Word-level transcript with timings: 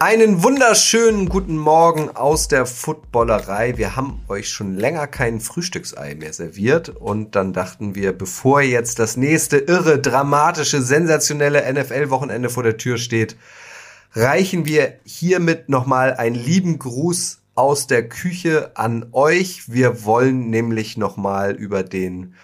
Einen 0.00 0.42
wunderschönen 0.42 1.28
guten 1.28 1.58
Morgen 1.58 2.08
aus 2.16 2.48
der 2.48 2.66
Footballerei. 2.66 3.76
Wir 3.76 3.94
haben 3.94 4.22
euch 4.28 4.48
schon 4.48 4.74
länger 4.74 5.06
kein 5.06 5.40
Frühstücksei 5.40 6.14
mehr 6.14 6.32
serviert 6.32 6.88
und 6.88 7.34
dann 7.36 7.52
dachten 7.52 7.94
wir, 7.94 8.16
bevor 8.16 8.62
jetzt 8.62 9.00
das 9.00 9.16
nächste 9.16 9.58
irre, 9.58 9.98
dramatische, 9.98 10.80
sensationelle 10.80 11.62
NFL-Wochenende 11.72 12.48
vor 12.48 12.62
der 12.62 12.76
Tür 12.76 12.96
steht, 12.96 13.36
reichen 14.12 14.64
wir 14.64 14.98
hiermit 15.04 15.68
nochmal 15.68 16.14
einen 16.14 16.36
lieben 16.36 16.78
Gruß 16.78 17.40
aus 17.54 17.86
der 17.86 18.08
Küche 18.08 18.76
an 18.76 19.08
euch. 19.12 19.72
Wir 19.72 20.04
wollen 20.04 20.50
nämlich 20.50 20.96
nochmal 20.96 21.54
über 21.54 21.82
den, 21.82 22.34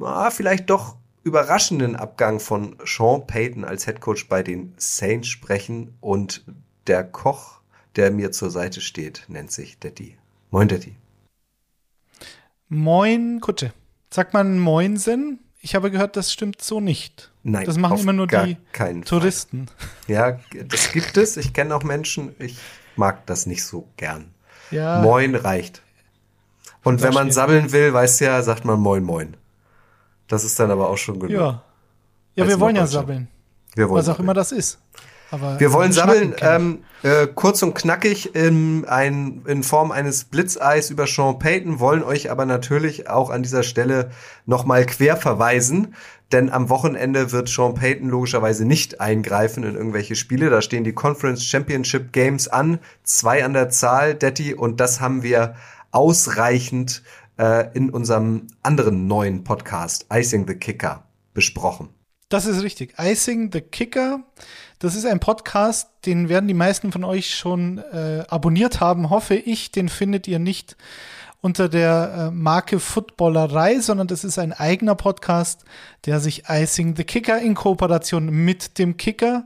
ah, 0.00 0.30
vielleicht 0.30 0.70
doch 0.70 0.96
überraschenden 1.22 1.96
Abgang 1.96 2.40
von 2.40 2.76
Sean 2.84 3.26
Payton 3.26 3.64
als 3.64 3.84
Head 3.84 4.00
Coach 4.00 4.28
bei 4.28 4.42
den 4.42 4.74
Saints 4.76 5.28
sprechen 5.28 5.94
und 6.00 6.44
der 6.86 7.04
Koch, 7.04 7.60
der 7.96 8.10
mir 8.10 8.32
zur 8.32 8.50
Seite 8.50 8.80
steht, 8.80 9.24
nennt 9.28 9.52
sich 9.52 9.78
Detti. 9.78 10.16
Moin, 10.50 10.68
Detti. 10.68 10.96
Moin, 12.68 13.40
Kutte. 13.40 13.72
Sagt 14.10 14.32
man 14.32 14.58
Moinsen? 14.58 15.40
Ich 15.62 15.74
habe 15.74 15.90
gehört, 15.90 16.16
das 16.16 16.32
stimmt 16.32 16.62
so 16.62 16.80
nicht. 16.80 17.30
Nein, 17.42 17.66
das 17.66 17.76
machen 17.76 17.98
immer 17.98 18.14
nur 18.14 18.26
die 18.26 18.56
Touristen. 19.04 19.66
Fall. 19.66 19.76
Ja, 20.06 20.38
das 20.64 20.92
gibt 20.92 21.16
es. 21.16 21.36
Ich 21.36 21.52
kenne 21.52 21.74
auch 21.74 21.82
Menschen, 21.82 22.34
ich 22.38 22.56
mag 22.96 23.26
das 23.26 23.46
nicht 23.46 23.64
so 23.64 23.86
gern. 23.96 24.32
Ja. 24.70 25.00
Moin 25.02 25.34
reicht. 25.34 25.82
Und 26.82 27.02
wenn 27.02 27.12
man 27.12 27.30
sabbeln 27.30 27.72
will, 27.72 27.92
weißt 27.92 28.20
du 28.20 28.24
ja, 28.24 28.42
sagt 28.42 28.64
man 28.64 28.80
Moin 28.80 29.02
Moin. 29.02 29.36
Das 30.28 30.44
ist 30.44 30.58
dann 30.58 30.70
aber 30.70 30.88
auch 30.88 30.96
schon 30.96 31.20
genug. 31.20 31.36
Ja. 31.36 31.62
Ja, 32.36 32.48
wir 32.48 32.58
wollen 32.60 32.76
ja 32.76 32.86
sabbeln. 32.86 33.28
Wir 33.74 33.88
wollen 33.88 33.98
was 33.98 34.06
auch 34.06 34.12
sabbeln. 34.12 34.26
immer 34.26 34.34
das 34.34 34.52
ist. 34.52 34.78
Aber 35.30 35.60
wir 35.60 35.72
wollen 35.72 35.92
sammeln, 35.92 36.34
ähm, 36.40 36.84
äh, 37.02 37.26
kurz 37.26 37.62
und 37.62 37.74
knackig 37.74 38.34
in, 38.34 38.84
ein, 38.86 39.42
in 39.46 39.62
Form 39.62 39.92
eines 39.92 40.24
Blitzeis 40.24 40.90
über 40.90 41.06
Sean 41.06 41.38
Payton, 41.38 41.80
wollen 41.80 42.02
euch 42.02 42.30
aber 42.30 42.46
natürlich 42.46 43.08
auch 43.08 43.30
an 43.30 43.42
dieser 43.42 43.62
Stelle 43.62 44.10
nochmal 44.46 44.86
quer 44.86 45.16
verweisen, 45.16 45.94
denn 46.32 46.50
am 46.50 46.68
Wochenende 46.68 47.32
wird 47.32 47.48
Sean 47.48 47.74
Payton 47.74 48.08
logischerweise 48.08 48.64
nicht 48.64 49.00
eingreifen 49.00 49.64
in 49.64 49.74
irgendwelche 49.74 50.16
Spiele. 50.16 50.50
Da 50.50 50.62
stehen 50.62 50.84
die 50.84 50.92
Conference 50.92 51.44
Championship 51.44 52.12
Games 52.12 52.48
an, 52.48 52.78
zwei 53.02 53.44
an 53.44 53.52
der 53.52 53.68
Zahl, 53.70 54.14
Detti, 54.14 54.54
und 54.54 54.80
das 54.80 55.00
haben 55.00 55.22
wir 55.22 55.54
ausreichend 55.92 57.02
äh, 57.38 57.68
in 57.74 57.90
unserem 57.90 58.46
anderen 58.62 59.06
neuen 59.06 59.42
Podcast, 59.44 60.06
Icing 60.12 60.46
the 60.46 60.54
Kicker, 60.54 61.04
besprochen. 61.34 61.88
Das 62.30 62.46
ist 62.46 62.62
richtig. 62.62 62.94
Icing 62.96 63.50
the 63.52 63.60
Kicker. 63.60 64.20
Das 64.78 64.94
ist 64.94 65.04
ein 65.04 65.18
Podcast, 65.18 65.90
den 66.06 66.28
werden 66.28 66.46
die 66.46 66.54
meisten 66.54 66.92
von 66.92 67.02
euch 67.02 67.34
schon 67.34 67.78
äh, 67.78 68.22
abonniert 68.28 68.78
haben, 68.78 69.10
hoffe 69.10 69.34
ich. 69.34 69.72
Den 69.72 69.88
findet 69.88 70.28
ihr 70.28 70.38
nicht 70.38 70.76
unter 71.40 71.68
der 71.68 72.28
äh, 72.28 72.30
Marke 72.30 72.78
Footballerei, 72.78 73.80
sondern 73.80 74.06
das 74.06 74.22
ist 74.22 74.38
ein 74.38 74.52
eigener 74.52 74.94
Podcast, 74.94 75.64
der 76.06 76.20
sich 76.20 76.44
Icing 76.48 76.94
the 76.94 77.02
Kicker 77.02 77.40
in 77.40 77.56
Kooperation 77.56 78.26
mit 78.26 78.78
dem 78.78 78.96
Kicker 78.96 79.44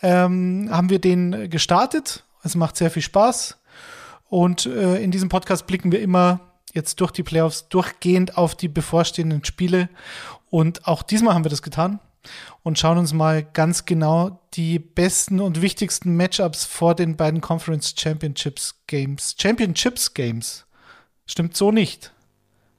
ähm, 0.00 0.68
haben 0.70 0.88
wir 0.88 1.00
den 1.00 1.50
gestartet. 1.50 2.22
Es 2.44 2.54
macht 2.54 2.76
sehr 2.76 2.92
viel 2.92 3.02
Spaß. 3.02 3.58
Und 4.28 4.66
äh, 4.66 5.02
in 5.02 5.10
diesem 5.10 5.30
Podcast 5.30 5.66
blicken 5.66 5.90
wir 5.90 6.00
immer 6.00 6.38
jetzt 6.74 7.00
durch 7.00 7.10
die 7.10 7.24
Playoffs 7.24 7.68
durchgehend 7.68 8.38
auf 8.38 8.54
die 8.54 8.68
bevorstehenden 8.68 9.44
Spiele. 9.44 9.88
Und 10.48 10.86
auch 10.86 11.02
diesmal 11.02 11.34
haben 11.34 11.44
wir 11.44 11.50
das 11.50 11.62
getan 11.62 11.98
und 12.62 12.78
schauen 12.78 12.98
uns 12.98 13.12
mal 13.12 13.42
ganz 13.42 13.84
genau 13.84 14.40
die 14.54 14.78
besten 14.78 15.40
und 15.40 15.62
wichtigsten 15.62 16.16
Matchups 16.16 16.64
vor 16.64 16.94
den 16.94 17.16
beiden 17.16 17.40
Conference 17.40 17.94
Championships 17.96 18.74
Games. 18.86 19.34
Championships 19.38 20.14
Games. 20.14 20.66
Stimmt 21.26 21.56
so 21.56 21.70
nicht. 21.70 22.12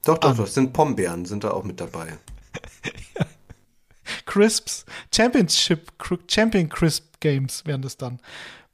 Doch, 0.03 0.17
doch, 0.17 0.35
doch. 0.35 0.47
Sind 0.47 0.73
Pombeeren, 0.73 1.25
sind 1.25 1.43
da 1.43 1.51
auch 1.51 1.63
mit 1.63 1.79
dabei. 1.79 2.17
Crisps. 4.25 4.85
Championship, 5.13 5.91
Champion 6.27 6.69
Crisp 6.69 7.19
Games 7.19 7.65
wären 7.65 7.81
das 7.81 7.97
dann 7.97 8.19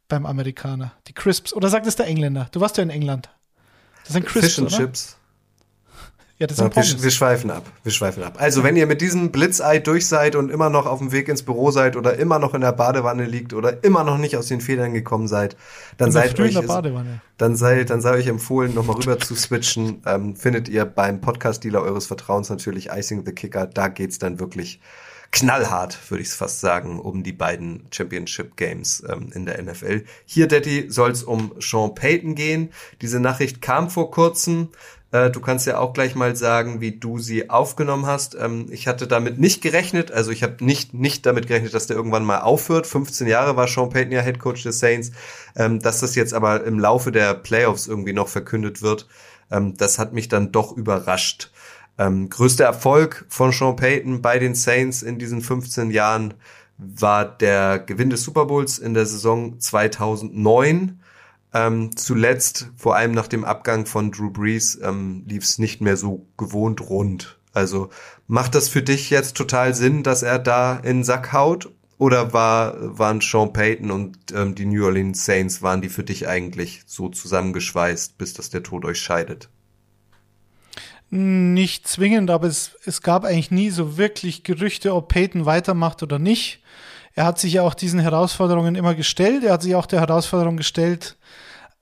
beim 0.07 0.25
Amerikaner. 0.25 0.93
Die 1.07 1.13
Crisps. 1.13 1.53
Oder 1.53 1.69
sagt 1.69 1.85
es 1.85 1.95
der 1.95 2.07
Engländer? 2.07 2.47
Du 2.51 2.59
warst 2.61 2.77
ja 2.77 2.83
in 2.83 2.89
England. 2.89 3.29
Das 4.03 4.13
sind 4.13 4.25
Crisps, 4.25 4.55
Fish 4.55 4.59
and 4.59 4.67
oder? 4.67 4.77
Chips. 4.77 5.17
Ja, 6.39 6.45
das 6.45 6.57
sind 6.57 6.75
ja, 6.75 6.83
wir, 6.83 7.03
wir, 7.03 7.09
schweifen 7.11 7.49
ab. 7.49 7.63
Wir 7.81 7.91
schweifen 7.91 8.21
ab. 8.21 8.35
Also, 8.37 8.63
wenn 8.63 8.75
ihr 8.75 8.85
mit 8.85 9.01
diesem 9.01 9.31
Blitzei 9.31 9.79
durch 9.79 10.05
seid 10.05 10.35
und 10.35 10.51
immer 10.51 10.69
noch 10.69 10.85
auf 10.85 10.99
dem 10.99 11.11
Weg 11.11 11.29
ins 11.29 11.41
Büro 11.41 11.71
seid 11.71 11.95
oder 11.95 12.17
immer 12.17 12.37
noch 12.37 12.53
in 12.53 12.61
der 12.61 12.73
Badewanne 12.73 13.25
liegt 13.25 13.53
oder 13.53 13.83
immer 13.83 14.03
noch 14.03 14.19
nicht 14.19 14.37
aus 14.37 14.45
den 14.45 14.61
Federn 14.61 14.93
gekommen 14.93 15.27
seid, 15.27 15.57
dann 15.97 16.11
seid 16.11 16.39
euch, 16.39 16.53
dann 17.37 17.55
sei, 17.55 17.83
dann 17.85 18.01
sei 18.01 18.11
euch 18.11 18.27
empfohlen, 18.27 18.75
nochmal 18.75 18.97
rüber 18.97 19.17
zu 19.17 19.33
switchen. 19.35 20.03
Ähm, 20.05 20.35
findet 20.35 20.69
ihr 20.69 20.85
beim 20.85 21.21
Podcast-Dealer 21.21 21.81
eures 21.81 22.05
Vertrauens 22.05 22.51
natürlich 22.51 22.89
Icing 22.91 23.25
the 23.25 23.31
Kicker. 23.31 23.65
Da 23.65 23.87
geht's 23.87 24.19
dann 24.19 24.39
wirklich 24.39 24.79
knallhart, 25.31 25.97
würde 26.09 26.21
ich 26.21 26.29
es 26.29 26.35
fast 26.35 26.61
sagen, 26.61 26.99
um 26.99 27.23
die 27.23 27.33
beiden 27.33 27.87
Championship 27.91 28.55
Games 28.57 29.03
ähm, 29.09 29.31
in 29.33 29.45
der 29.45 29.61
NFL. 29.61 30.03
Hier, 30.25 30.47
Daddy, 30.47 30.85
soll 30.89 31.11
es 31.11 31.23
um 31.23 31.53
Sean 31.59 31.95
Payton 31.95 32.35
gehen. 32.35 32.69
Diese 33.01 33.19
Nachricht 33.19 33.61
kam 33.61 33.89
vor 33.89 34.11
kurzem. 34.11 34.69
Äh, 35.11 35.29
du 35.29 35.39
kannst 35.39 35.65
ja 35.65 35.77
auch 35.77 35.93
gleich 35.93 36.15
mal 36.15 36.35
sagen, 36.35 36.81
wie 36.81 36.91
du 36.91 37.19
sie 37.19 37.49
aufgenommen 37.49 38.05
hast. 38.05 38.35
Ähm, 38.35 38.67
ich 38.71 38.87
hatte 38.87 39.07
damit 39.07 39.39
nicht 39.39 39.61
gerechnet, 39.61 40.11
also 40.11 40.31
ich 40.31 40.43
habe 40.43 40.63
nicht, 40.63 40.93
nicht 40.93 41.25
damit 41.25 41.47
gerechnet, 41.47 41.73
dass 41.73 41.87
der 41.87 41.95
irgendwann 41.95 42.25
mal 42.25 42.41
aufhört. 42.41 42.87
15 42.87 43.27
Jahre 43.27 43.55
war 43.55 43.67
Sean 43.67 43.89
Payton 43.89 44.11
ja 44.11 44.21
Head 44.21 44.39
Coach 44.39 44.63
des 44.63 44.79
Saints. 44.79 45.11
Ähm, 45.55 45.79
dass 45.79 46.01
das 46.01 46.15
jetzt 46.15 46.33
aber 46.33 46.63
im 46.65 46.79
Laufe 46.79 47.11
der 47.11 47.33
Playoffs 47.33 47.87
irgendwie 47.87 48.13
noch 48.13 48.27
verkündet 48.27 48.81
wird, 48.81 49.07
ähm, 49.51 49.75
das 49.77 49.97
hat 49.99 50.13
mich 50.13 50.27
dann 50.27 50.51
doch 50.51 50.75
überrascht. 50.75 51.51
Ähm, 51.97 52.29
größter 52.29 52.65
Erfolg 52.65 53.25
von 53.29 53.51
Sean 53.51 53.75
Payton 53.75 54.21
bei 54.21 54.39
den 54.39 54.55
Saints 54.55 55.01
in 55.01 55.17
diesen 55.17 55.41
15 55.41 55.89
Jahren 55.89 56.35
war 56.77 57.25
der 57.25 57.79
Gewinn 57.79 58.11
des 58.11 58.23
Super 58.23 58.45
Bowls 58.45 58.77
in 58.77 58.93
der 58.93 59.05
Saison 59.05 59.59
2009. 59.59 60.99
Ähm, 61.57 61.97
zuletzt, 61.97 62.69
vor 62.77 62.95
allem 62.95 63.13
nach 63.13 63.27
dem 63.27 63.43
Abgang 63.43 63.87
von 63.87 64.11
Drew 64.11 64.29
Brees, 64.29 64.79
ähm, 64.83 65.23
lief 65.27 65.43
es 65.43 65.57
nicht 65.57 65.81
mehr 65.81 65.97
so 65.97 66.27
gewohnt 66.37 66.81
rund. 66.81 67.39
Also 67.51 67.89
macht 68.27 68.53
das 68.53 68.69
für 68.69 68.83
dich 68.83 69.09
jetzt 69.09 69.35
total 69.35 69.73
Sinn, 69.73 70.03
dass 70.03 70.21
er 70.21 70.37
da 70.37 70.75
in 70.75 70.97
den 70.97 71.03
Sack 71.03 71.33
haut? 71.33 71.71
Oder 71.97 72.31
war, 72.31 72.75
waren 72.99 73.21
Sean 73.21 73.53
Payton 73.53 73.89
und 73.89 74.17
ähm, 74.35 74.53
die 74.53 74.67
New 74.67 74.85
Orleans 74.85 75.25
Saints, 75.25 75.63
waren 75.63 75.81
die 75.81 75.89
für 75.89 76.03
dich 76.03 76.27
eigentlich 76.27 76.83
so 76.85 77.09
zusammengeschweißt, 77.09 78.19
bis 78.19 78.35
dass 78.35 78.51
der 78.51 78.61
Tod 78.61 78.85
euch 78.85 78.99
scheidet? 78.99 79.49
Nicht 81.09 81.87
zwingend, 81.87 82.29
aber 82.29 82.45
es, 82.45 82.75
es 82.85 83.01
gab 83.01 83.23
eigentlich 83.23 83.49
nie 83.49 83.71
so 83.71 83.97
wirklich 83.97 84.43
Gerüchte, 84.43 84.93
ob 84.93 85.07
Payton 85.07 85.47
weitermacht 85.47 86.03
oder 86.03 86.19
nicht. 86.19 86.61
Er 87.15 87.25
hat 87.25 87.39
sich 87.39 87.53
ja 87.53 87.63
auch 87.63 87.73
diesen 87.73 87.99
Herausforderungen 87.99 88.75
immer 88.75 88.93
gestellt. 88.93 89.43
Er 89.43 89.53
hat 89.53 89.63
sich 89.63 89.73
auch 89.73 89.87
der 89.87 90.01
Herausforderung 90.01 90.55
gestellt, 90.55 91.17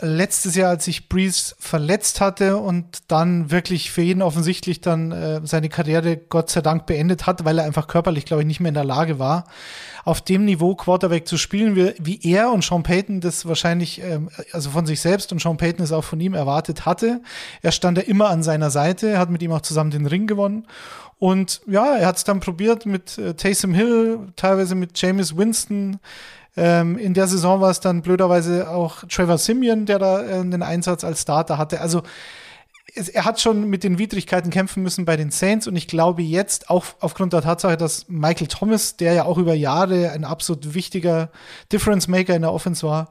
letztes 0.02 0.56
Jahr, 0.56 0.72
als 0.72 0.86
sich 0.86 1.08
Breeze 1.08 1.56
verletzt 1.58 2.20
hatte 2.20 2.58
und 2.58 3.00
dann 3.08 3.50
wirklich 3.50 3.92
für 3.92 4.02
jeden 4.02 4.22
offensichtlich 4.22 4.82
dann 4.82 5.12
äh, 5.12 5.40
seine 5.46 5.70
Karriere 5.70 6.18
Gott 6.18 6.50
sei 6.50 6.60
Dank 6.62 6.86
beendet 6.86 7.26
hat, 7.26 7.46
weil 7.46 7.60
er 7.60 7.66
einfach 7.66 7.88
körperlich, 7.88 8.26
glaube 8.26 8.42
ich, 8.44 8.48
nicht 8.48 8.60
mehr 8.60 8.70
in 8.70 8.76
der 8.76 8.84
Lage 8.84 9.20
war, 9.20 9.46
auf 10.04 10.22
dem 10.22 10.44
Niveau 10.44 10.76
Quarterback 10.76 11.28
zu 11.28 11.38
spielen, 11.38 11.78
wie, 11.78 11.94
wie 11.97 12.20
er 12.30 12.52
und 12.52 12.64
Sean 12.64 12.84
Payton 12.84 13.22
das 13.22 13.46
wahrscheinlich, 13.46 14.02
ähm, 14.02 14.30
also 14.52 14.70
von 14.72 14.86
sich 14.86 15.00
selbst 15.00 15.32
und 15.32 15.42
Sean 15.42 15.56
Payton 15.58 15.84
es 15.84 15.94
auch 15.94 16.03
von 16.03 16.20
ihm 16.20 16.34
erwartet 16.34 16.86
hatte. 16.86 17.22
Er 17.62 17.72
stand 17.72 17.98
ja 17.98 18.03
immer 18.03 18.30
an 18.30 18.44
seiner 18.44 18.72
Seite, 18.72 19.18
hat 19.18 19.30
mit 19.30 19.41
ihm 19.41 19.53
auch 19.53 19.62
zusammen 19.62 19.91
den 19.91 20.08
Ring 20.08 20.28
gewonnen. 20.28 20.68
Und 21.20 21.62
ja, 21.68 21.96
er 21.96 22.08
hat 22.08 22.18
es 22.18 22.26
dann 22.26 22.41
probiert 22.41 22.86
mit 22.86 23.18
äh, 23.18 23.34
Taysom 23.34 23.74
Hill, 23.74 24.20
teilweise 24.36 24.76
mit 24.76 25.00
Jameis 25.02 25.38
Winston, 25.38 26.00
ähm, 26.57 26.97
in 26.97 27.13
der 27.13 27.28
Saison 27.28 27.61
war 27.61 27.72
es 27.72 27.79
dann 27.79 28.02
blöderweise 28.02 28.69
auch 28.69 29.03
Trevor 29.09 29.37
Simeon, 29.37 29.85
der 29.85 29.99
da 29.99 30.22
äh, 30.22 30.49
den 30.49 30.63
Einsatz 30.63 31.03
als 31.03 31.22
Starter 31.22 31.57
hatte. 31.57 31.81
Also 31.81 32.03
es, 32.93 33.09
er 33.09 33.25
hat 33.25 33.41
schon 33.41 33.69
mit 33.69 33.84
den 33.84 33.97
Widrigkeiten 33.97 34.52
kämpfen 34.52 34.81
müssen 34.81 35.05
bei 35.05 35.17
den 35.17 35.31
Saints 35.31 35.67
und 35.67 35.75
ich 35.75 35.87
glaube 35.87 36.22
jetzt 36.22 36.69
auch 36.69 36.85
aufgrund 36.99 37.34
der 37.34 37.41
Tatsache, 37.41 37.78
dass 37.78 38.07
Michael 38.07 38.47
Thomas, 38.47 38.96
der 38.96 39.13
ja 39.13 39.25
auch 39.25 39.37
über 39.37 39.53
Jahre 39.53 40.11
ein 40.11 40.23
absolut 40.23 40.73
wichtiger 40.73 41.29
Difference 41.72 42.07
Maker 42.07 42.35
in 42.35 42.43
der 42.43 42.53
Offense 42.53 42.87
war, 42.87 43.09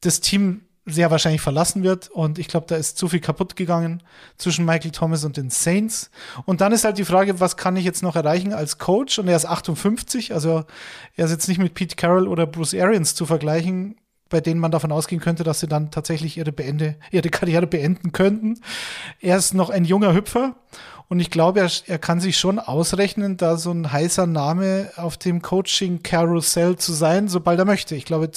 das 0.00 0.20
Team 0.20 0.62
sehr 0.86 1.10
wahrscheinlich 1.10 1.40
verlassen 1.40 1.82
wird. 1.82 2.08
Und 2.10 2.38
ich 2.38 2.48
glaube, 2.48 2.66
da 2.68 2.76
ist 2.76 2.98
zu 2.98 3.08
viel 3.08 3.20
kaputt 3.20 3.56
gegangen 3.56 4.02
zwischen 4.36 4.64
Michael 4.64 4.90
Thomas 4.90 5.24
und 5.24 5.36
den 5.36 5.50
Saints. 5.50 6.10
Und 6.44 6.60
dann 6.60 6.72
ist 6.72 6.84
halt 6.84 6.98
die 6.98 7.04
Frage, 7.04 7.40
was 7.40 7.56
kann 7.56 7.76
ich 7.76 7.84
jetzt 7.84 8.02
noch 8.02 8.16
erreichen 8.16 8.52
als 8.52 8.78
Coach? 8.78 9.18
Und 9.18 9.28
er 9.28 9.36
ist 9.36 9.46
58, 9.46 10.34
also 10.34 10.64
er 11.16 11.24
ist 11.24 11.30
jetzt 11.30 11.48
nicht 11.48 11.58
mit 11.58 11.74
Pete 11.74 11.96
Carroll 11.96 12.28
oder 12.28 12.46
Bruce 12.46 12.74
Arians 12.74 13.14
zu 13.14 13.26
vergleichen. 13.26 13.96
bei 14.30 14.40
denen 14.40 14.58
man 14.58 14.72
davon 14.72 14.90
ausgehen 14.90 15.20
könnte, 15.20 15.44
dass 15.44 15.60
sie 15.60 15.68
dann 15.68 15.90
tatsächlich 15.92 16.38
ihre, 16.38 16.50
Beende, 16.50 16.96
ihre 17.12 17.28
Karriere 17.28 17.66
beenden 17.68 18.10
könnten. 18.10 18.58
Er 19.20 19.36
ist 19.36 19.54
noch 19.54 19.70
ein 19.70 19.84
junger 19.84 20.12
Hüpfer 20.12 20.56
und 21.08 21.20
ich 21.20 21.30
glaube, 21.30 21.60
er, 21.60 21.70
er 21.86 21.98
kann 21.98 22.20
sich 22.20 22.38
schon 22.38 22.58
ausrechnen, 22.58 23.36
da 23.36 23.56
so 23.56 23.70
ein 23.70 23.92
heißer 23.92 24.26
Name 24.26 24.90
auf 24.96 25.16
dem 25.16 25.42
Coaching-Carousel 25.42 26.76
zu 26.76 26.92
sein, 26.92 27.28
sobald 27.28 27.58
er 27.58 27.64
möchte. 27.64 27.94
Ich 27.94 28.06
glaube, 28.06 28.30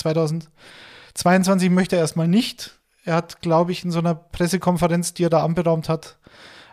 2022 1.18 1.72
möchte 1.72 1.96
er 1.96 2.04
erstmal 2.04 2.28
nicht. 2.28 2.80
Er 3.04 3.16
hat, 3.16 3.42
glaube 3.42 3.72
ich, 3.72 3.84
in 3.84 3.92
so 3.92 4.00
einer 4.00 4.14
Pressekonferenz, 4.14 5.14
die 5.14 5.24
er 5.24 5.30
da 5.30 5.44
anberaumt 5.44 5.90
hat, 5.90 6.20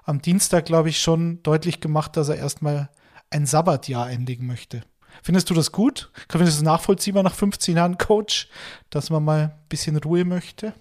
am 0.04 0.20
Dienstag, 0.20 0.66
glaube 0.66 0.90
ich, 0.90 1.00
schon 1.00 1.42
deutlich 1.42 1.80
gemacht, 1.80 2.16
dass 2.16 2.28
er 2.28 2.36
erstmal 2.36 2.90
ein 3.30 3.46
Sabbatjahr 3.46 4.10
endigen 4.10 4.46
möchte. 4.46 4.82
Findest 5.22 5.48
du 5.48 5.54
das 5.54 5.72
gut? 5.72 6.10
Findest 6.28 6.58
du 6.58 6.58
es 6.58 6.62
nachvollziehbar 6.62 7.22
nach 7.22 7.34
15 7.34 7.76
Jahren 7.76 7.96
Coach, 7.96 8.48
dass 8.90 9.08
man 9.08 9.24
mal 9.24 9.40
ein 9.40 9.52
bisschen 9.70 9.96
Ruhe 9.96 10.24
möchte? 10.26 10.74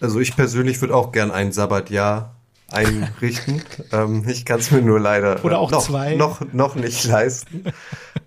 Also 0.00 0.18
ich 0.18 0.34
persönlich 0.34 0.80
würde 0.80 0.94
auch 0.94 1.12
gern 1.12 1.30
ein 1.30 1.52
Sabbatjahr 1.52 2.39
einrichten. 2.72 3.62
ähm, 3.92 4.24
ich 4.28 4.44
kann 4.44 4.60
es 4.60 4.70
mir 4.70 4.82
nur 4.82 5.00
leider 5.00 5.44
Oder 5.44 5.58
auch 5.58 5.70
noch, 5.70 5.82
zwei. 5.82 6.14
Noch, 6.14 6.40
noch 6.52 6.74
nicht 6.74 7.04
leisten. 7.04 7.64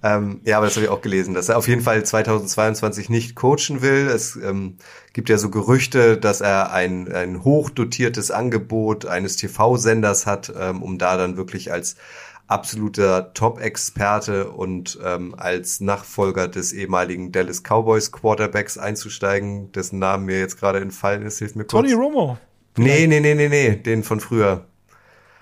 ähm, 0.03 0.41
ja, 0.43 0.57
aber 0.57 0.67
das 0.67 0.75
habe 0.75 0.85
ich 0.85 0.91
auch 0.91 1.01
gelesen, 1.01 1.33
dass 1.33 1.49
er 1.49 1.57
auf 1.57 1.67
jeden 1.67 1.81
Fall 1.81 2.03
2022 2.03 3.09
nicht 3.09 3.35
coachen 3.35 3.81
will. 3.81 4.07
Es 4.07 4.35
ähm, 4.35 4.77
gibt 5.13 5.29
ja 5.29 5.37
so 5.37 5.49
Gerüchte, 5.49 6.17
dass 6.17 6.41
er 6.41 6.71
ein, 6.71 7.11
ein 7.11 7.43
hochdotiertes 7.43 8.31
Angebot 8.31 9.05
eines 9.05 9.37
TV-Senders 9.37 10.25
hat, 10.25 10.53
ähm, 10.57 10.81
um 10.81 10.97
da 10.97 11.17
dann 11.17 11.37
wirklich 11.37 11.71
als 11.71 11.95
absoluter 12.47 13.33
Top-Experte 13.33 14.51
und 14.51 14.99
ähm, 15.03 15.33
als 15.37 15.79
Nachfolger 15.79 16.47
des 16.47 16.73
ehemaligen 16.73 17.31
Dallas 17.31 17.63
Cowboys 17.63 18.11
Quarterbacks 18.11 18.77
einzusteigen, 18.77 19.71
dessen 19.71 19.99
Namen 19.99 20.25
mir 20.25 20.39
jetzt 20.39 20.59
gerade 20.59 20.79
entfallen 20.79 21.23
ist. 21.23 21.39
Hilf 21.39 21.55
mir 21.55 21.63
kurz. 21.63 21.71
Tony 21.71 21.93
Romo. 21.93 22.37
Nee, 22.77 23.07
nee, 23.07 23.19
nee, 23.19 23.35
nee, 23.35 23.49
nee, 23.49 23.75
den 23.75 24.03
von 24.03 24.19
früher. 24.19 24.65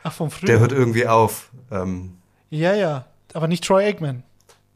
Ach, 0.03 0.13
von 0.13 0.29
früher. 0.29 0.47
Der 0.47 0.59
hört 0.59 0.71
irgendwie 0.71 1.07
auf. 1.07 1.49
Ähm, 1.71 2.17
ja, 2.49 2.73
ja, 2.73 3.05
aber 3.33 3.47
nicht 3.47 3.63
Troy 3.63 3.85
Aikman. 3.85 4.23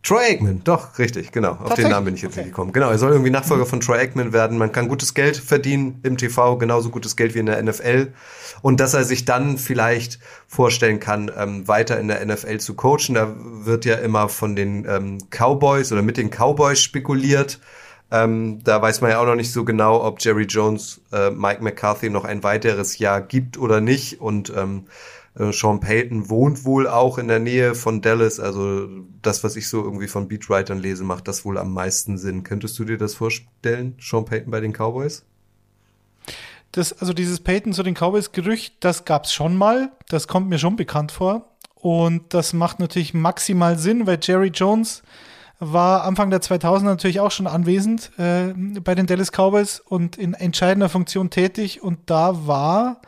Troy 0.06 0.24
Aikman, 0.24 0.62
doch, 0.64 1.00
richtig, 1.00 1.32
genau. 1.32 1.54
Auf 1.54 1.74
den 1.74 1.90
Namen 1.90 2.06
bin 2.06 2.14
ich 2.14 2.22
jetzt 2.22 2.34
okay. 2.34 2.42
nicht 2.42 2.52
gekommen. 2.52 2.72
Genau, 2.74 2.92
er 2.92 3.00
soll 3.00 3.12
irgendwie 3.12 3.32
Nachfolger 3.32 3.66
von 3.66 3.80
Troy 3.80 3.98
Aikman 3.98 4.34
werden. 4.34 4.60
Man 4.60 4.72
kann 4.72 4.88
gutes 4.88 5.16
Geld 5.16 5.36
verdienen 5.36 6.00
im 6.04 6.16
TV, 6.16 6.58
genauso 6.60 6.92
gutes 6.92 7.16
Geld 7.16 7.34
wie 7.34 7.40
in 7.40 7.48
der 7.48 7.62
NFL. 7.62 8.14
Und 8.62 8.80
dass 8.80 8.94
er 8.94 9.04
sich 9.04 9.26
dann 9.26 9.58
vielleicht 9.58 10.20
vorstellen 10.48 11.00
kann, 11.00 11.32
ähm, 11.36 11.68
weiter 11.68 12.00
in 12.00 12.08
der 12.08 12.24
NFL 12.24 12.60
zu 12.60 12.76
coachen. 12.76 13.16
Da 13.16 13.34
wird 13.36 13.84
ja 13.86 13.96
immer 13.96 14.30
von 14.30 14.56
den 14.56 14.86
ähm, 14.88 15.18
Cowboys 15.32 15.92
oder 15.92 16.04
mit 16.04 16.18
den 16.18 16.30
Cowboys 16.30 16.80
spekuliert. 16.80 17.60
Ähm, 18.12 18.64
da 18.64 18.82
weiß 18.82 19.02
man 19.02 19.12
ja 19.12 19.20
auch 19.20 19.26
noch 19.26 19.36
nicht 19.36 19.52
so 19.52 19.66
genau, 19.66 20.04
ob 20.04 20.22
Jerry 20.22 20.44
Jones 20.44 21.02
äh, 21.12 21.32
Mike 21.32 21.64
McCarthy 21.64 22.10
noch 22.10 22.24
ein 22.24 22.44
weiteres 22.44 22.98
Jahr 23.00 23.22
gibt 23.22 23.58
oder 23.58 23.82
nicht. 23.82 24.22
Und 24.22 24.54
ähm, 24.56 24.86
äh, 25.38 25.52
Sean 25.52 25.80
Payton 25.80 26.30
wohnt 26.30 26.66
wohl 26.66 26.88
auch 26.88 27.18
in 27.18 27.28
der 27.28 27.40
Nähe 27.40 27.76
von 27.76 28.02
Dallas. 28.02 28.40
Also 28.40 28.88
das, 29.22 29.44
was 29.44 29.56
ich 29.56 29.68
so 29.68 29.84
irgendwie 29.84 30.08
von 30.08 30.28
Beatwritern 30.28 30.80
lese, 30.80 31.04
macht 31.04 31.28
das 31.28 31.46
wohl 31.46 31.58
am 31.58 31.74
meisten 31.74 32.18
Sinn. 32.18 32.44
Könntest 32.44 32.78
du 32.80 32.86
dir 32.86 32.98
das 32.98 33.16
vorstellen, 33.16 33.96
Sean 34.00 34.26
Payton 34.26 34.52
bei 34.52 34.60
den 34.60 34.74
Cowboys? 34.74 35.26
Das, 36.72 36.94
also 36.94 37.14
dieses 37.14 37.40
Payton 37.40 37.74
zu 37.74 37.84
den 37.84 37.96
Cowboys-Gerücht, 37.96 38.76
das 38.82 39.06
gab 39.06 39.26
es 39.26 39.34
schon 39.34 39.58
mal. 39.58 39.92
Das 40.10 40.28
kommt 40.28 40.50
mir 40.50 40.60
schon 40.60 40.76
bekannt 40.76 41.12
vor. 41.12 41.56
Und 41.76 42.34
das 42.34 42.54
macht 42.54 42.80
natürlich 42.80 43.14
maximal 43.14 43.78
Sinn, 43.78 44.08
weil 44.08 44.20
Jerry 44.22 44.48
Jones 44.48 45.04
war 45.60 46.04
Anfang 46.04 46.30
der 46.30 46.42
2000er 46.42 46.84
natürlich 46.84 47.20
auch 47.20 47.32
schon 47.32 47.48
anwesend 47.48 48.12
äh, 48.18 48.54
bei 48.82 48.96
den 48.96 49.06
Dallas 49.06 49.32
Cowboys 49.32 49.80
und 49.80 50.18
in 50.18 50.34
entscheidender 50.34 50.90
Funktion 50.90 51.30
tätig. 51.30 51.82
Und 51.82 52.00
da 52.08 52.48
war 52.48 53.02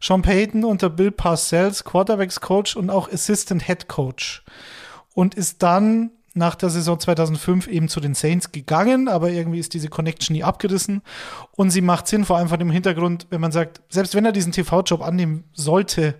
Sean 0.00 0.22
Payton 0.22 0.64
unter 0.64 0.90
Bill 0.90 1.12
Parcells 1.12 1.84
Quarterbacks 1.84 2.40
Coach 2.40 2.76
und 2.76 2.90
auch 2.90 3.10
Assistant 3.10 3.66
Head 3.66 3.88
Coach. 3.88 4.44
Und 5.14 5.34
ist 5.34 5.62
dann 5.62 6.10
nach 6.34 6.54
der 6.54 6.68
Saison 6.68 7.00
2005 7.00 7.66
eben 7.66 7.88
zu 7.88 7.98
den 7.98 8.14
Saints 8.14 8.52
gegangen, 8.52 9.08
aber 9.08 9.30
irgendwie 9.30 9.58
ist 9.58 9.72
diese 9.72 9.88
Connection 9.88 10.36
nie 10.36 10.44
abgerissen. 10.44 11.02
Und 11.52 11.70
sie 11.70 11.80
macht 11.80 12.06
Sinn, 12.06 12.26
vor 12.26 12.36
allem 12.36 12.48
von 12.48 12.58
dem 12.58 12.70
Hintergrund, 12.70 13.26
wenn 13.30 13.40
man 13.40 13.52
sagt, 13.52 13.80
selbst 13.88 14.14
wenn 14.14 14.26
er 14.26 14.32
diesen 14.32 14.52
TV-Job 14.52 15.00
annehmen 15.00 15.44
sollte, 15.54 16.16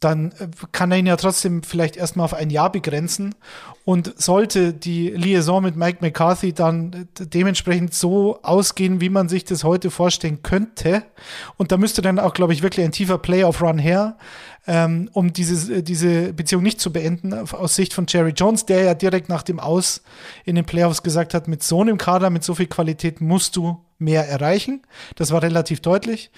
dann 0.00 0.32
äh, 0.38 0.48
kann 0.72 0.92
er 0.92 0.98
ihn 0.98 1.06
ja 1.06 1.16
trotzdem 1.16 1.62
vielleicht 1.62 1.96
erstmal 1.96 2.24
auf 2.24 2.34
ein 2.34 2.50
Jahr 2.50 2.70
begrenzen. 2.70 3.34
Und 3.84 4.20
sollte 4.20 4.74
die 4.74 5.08
Liaison 5.08 5.62
mit 5.62 5.74
Mike 5.76 5.98
McCarthy 6.00 6.52
dann 6.52 7.08
äh, 7.18 7.26
dementsprechend 7.26 7.94
so 7.94 8.40
ausgehen, 8.42 9.00
wie 9.00 9.08
man 9.08 9.28
sich 9.28 9.44
das 9.44 9.64
heute 9.64 9.90
vorstellen 9.90 10.42
könnte, 10.42 11.04
und 11.56 11.72
da 11.72 11.76
müsste 11.76 12.02
dann 12.02 12.18
auch, 12.18 12.34
glaube 12.34 12.52
ich, 12.52 12.62
wirklich 12.62 12.84
ein 12.84 12.92
tiefer 12.92 13.18
Playoff-Run 13.18 13.78
her, 13.78 14.16
ähm, 14.66 15.08
um 15.14 15.32
dieses, 15.32 15.68
äh, 15.68 15.82
diese 15.82 16.32
Beziehung 16.34 16.62
nicht 16.62 16.80
zu 16.80 16.92
beenden, 16.92 17.32
aus 17.32 17.74
Sicht 17.74 17.94
von 17.94 18.04
Jerry 18.06 18.32
Jones, 18.36 18.66
der 18.66 18.82
ja 18.82 18.94
direkt 18.94 19.28
nach 19.28 19.42
dem 19.42 19.58
Aus 19.58 20.02
in 20.44 20.54
den 20.54 20.66
Playoffs 20.66 21.02
gesagt 21.02 21.32
hat, 21.32 21.48
mit 21.48 21.62
so 21.62 21.80
einem 21.80 21.96
Kader, 21.96 22.28
mit 22.30 22.44
so 22.44 22.54
viel 22.54 22.66
Qualität 22.66 23.20
musst 23.20 23.56
du 23.56 23.82
mehr 23.98 24.28
erreichen. 24.28 24.82
Das 25.16 25.32
war 25.32 25.42
relativ 25.42 25.80
deutlich. 25.80 26.30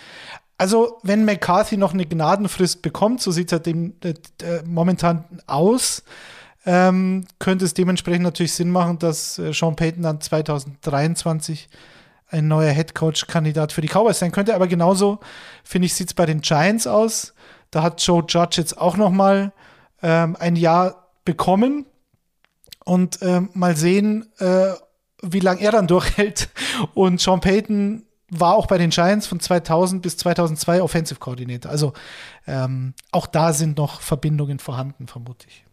Also, 0.60 0.98
wenn 1.02 1.24
McCarthy 1.24 1.78
noch 1.78 1.94
eine 1.94 2.04
Gnadenfrist 2.04 2.82
bekommt, 2.82 3.22
so 3.22 3.30
sieht 3.30 3.48
es 3.48 3.52
halt 3.52 3.64
dem, 3.64 3.94
äh, 4.04 4.10
äh, 4.42 4.62
momentan 4.66 5.24
aus, 5.46 6.02
ähm, 6.66 7.24
könnte 7.38 7.64
es 7.64 7.72
dementsprechend 7.72 8.24
natürlich 8.24 8.52
Sinn 8.52 8.68
machen, 8.68 8.98
dass 8.98 9.38
äh, 9.38 9.54
Sean 9.54 9.74
Payton 9.74 10.02
dann 10.02 10.20
2023 10.20 11.70
ein 12.28 12.46
neuer 12.46 12.72
Headcoach-Kandidat 12.72 13.72
für 13.72 13.80
die 13.80 13.88
Cowboys 13.88 14.18
sein 14.18 14.32
könnte. 14.32 14.54
Aber 14.54 14.66
genauso, 14.66 15.20
finde 15.64 15.86
ich, 15.86 15.94
sieht 15.94 16.08
es 16.08 16.14
bei 16.14 16.26
den 16.26 16.42
Giants 16.42 16.86
aus. 16.86 17.32
Da 17.70 17.82
hat 17.82 18.02
Joe 18.02 18.22
Judge 18.28 18.60
jetzt 18.60 18.76
auch 18.76 18.98
noch 18.98 19.10
mal 19.10 19.54
ähm, 20.02 20.36
ein 20.38 20.56
Jahr 20.56 21.08
bekommen. 21.24 21.86
Und 22.84 23.20
ähm, 23.22 23.48
mal 23.54 23.78
sehen, 23.78 24.30
äh, 24.40 24.74
wie 25.22 25.40
lange 25.40 25.62
er 25.62 25.72
dann 25.72 25.86
durchhält. 25.86 26.50
Und 26.92 27.18
Sean 27.18 27.40
Payton 27.40 28.04
war 28.30 28.54
auch 28.54 28.66
bei 28.66 28.78
den 28.78 28.90
Giants 28.90 29.26
von 29.26 29.40
2000 29.40 30.02
bis 30.02 30.16
2002 30.16 30.82
Offensive 30.82 31.18
Coordinator. 31.18 31.70
Also 31.70 31.92
ähm, 32.46 32.94
auch 33.10 33.26
da 33.26 33.52
sind 33.52 33.76
noch 33.76 34.00
Verbindungen 34.00 34.58
vorhanden, 34.58 35.06
vermute 35.06 35.46
ich. 35.48 35.64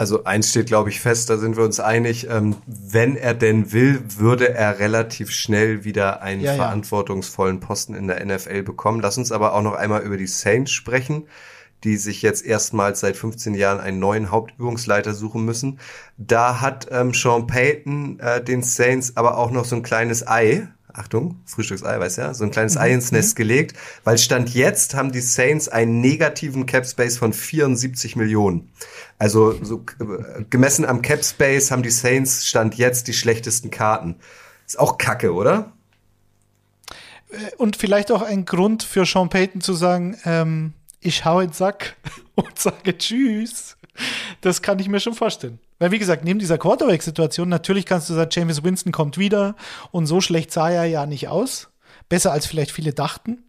Also 0.00 0.24
eins 0.24 0.48
steht, 0.48 0.64
glaube 0.64 0.88
ich, 0.88 0.98
fest, 0.98 1.28
da 1.28 1.36
sind 1.36 1.58
wir 1.58 1.64
uns 1.64 1.78
einig. 1.78 2.26
Ähm, 2.30 2.56
wenn 2.66 3.16
er 3.16 3.34
denn 3.34 3.70
will, 3.70 4.02
würde 4.16 4.54
er 4.54 4.78
relativ 4.78 5.30
schnell 5.30 5.84
wieder 5.84 6.22
einen 6.22 6.40
ja, 6.40 6.54
verantwortungsvollen 6.54 7.60
Posten 7.60 7.92
in 7.92 8.08
der 8.08 8.24
NFL 8.24 8.62
bekommen. 8.62 9.00
Lass 9.00 9.18
uns 9.18 9.30
aber 9.30 9.52
auch 9.52 9.60
noch 9.60 9.74
einmal 9.74 10.00
über 10.00 10.16
die 10.16 10.26
Saints 10.26 10.70
sprechen, 10.70 11.26
die 11.84 11.98
sich 11.98 12.22
jetzt 12.22 12.46
erstmals 12.46 13.00
seit 13.00 13.14
15 13.14 13.52
Jahren 13.52 13.78
einen 13.78 13.98
neuen 13.98 14.30
Hauptübungsleiter 14.30 15.12
suchen 15.12 15.44
müssen. 15.44 15.80
Da 16.16 16.62
hat 16.62 16.88
ähm, 16.90 17.12
Sean 17.12 17.46
Payton 17.46 18.20
äh, 18.20 18.42
den 18.42 18.62
Saints 18.62 19.18
aber 19.18 19.36
auch 19.36 19.50
noch 19.50 19.66
so 19.66 19.76
ein 19.76 19.82
kleines 19.82 20.26
Ei 20.26 20.66
Achtung, 20.94 21.40
Frühstückseiweiß, 21.46 22.16
ja, 22.16 22.34
so 22.34 22.44
ein 22.44 22.50
kleines 22.50 22.74
mhm. 22.74 22.80
Ei 22.80 22.92
ins 22.92 23.12
Nest 23.12 23.34
mhm. 23.34 23.42
gelegt, 23.42 23.76
weil 24.04 24.18
Stand 24.18 24.54
jetzt 24.54 24.94
haben 24.94 25.12
die 25.12 25.20
Saints 25.20 25.68
einen 25.68 26.00
negativen 26.00 26.66
Cap 26.66 26.86
Space 26.86 27.18
von 27.18 27.32
74 27.32 28.16
Millionen. 28.16 28.70
Also 29.18 29.62
so 29.62 29.84
äh, 30.00 30.44
gemessen 30.48 30.84
am 30.84 31.02
Cap 31.02 31.24
Space 31.24 31.70
haben 31.70 31.82
die 31.82 31.90
Saints 31.90 32.46
Stand 32.46 32.76
jetzt 32.76 33.08
die 33.08 33.12
schlechtesten 33.12 33.70
Karten. 33.70 34.16
Ist 34.66 34.78
auch 34.78 34.98
Kacke, 34.98 35.32
oder? 35.32 35.72
Äh, 37.30 37.54
und 37.56 37.76
vielleicht 37.76 38.10
auch 38.12 38.22
ein 38.22 38.44
Grund 38.44 38.82
für 38.82 39.04
Sean 39.04 39.28
Payton 39.28 39.60
zu 39.60 39.74
sagen, 39.74 40.16
ähm, 40.24 40.74
ich 41.00 41.24
hau 41.24 41.40
in 41.40 41.48
den 41.48 41.52
Sack 41.54 41.96
und 42.34 42.58
sage 42.58 42.96
Tschüss. 42.96 43.76
Das 44.40 44.62
kann 44.62 44.78
ich 44.78 44.88
mir 44.88 45.00
schon 45.00 45.14
vorstellen. 45.14 45.58
Weil, 45.78 45.90
wie 45.90 45.98
gesagt, 45.98 46.24
neben 46.24 46.38
dieser 46.38 46.58
Quarterback-Situation, 46.58 47.48
natürlich 47.48 47.86
kannst 47.86 48.08
du 48.08 48.14
sagen, 48.14 48.30
James 48.32 48.62
Winston 48.62 48.92
kommt 48.92 49.18
wieder 49.18 49.54
und 49.90 50.06
so 50.06 50.20
schlecht 50.20 50.52
sah 50.52 50.70
er 50.70 50.84
ja 50.86 51.06
nicht 51.06 51.28
aus. 51.28 51.70
Besser 52.08 52.32
als 52.32 52.46
vielleicht 52.46 52.70
viele 52.70 52.92
dachten. 52.92 53.44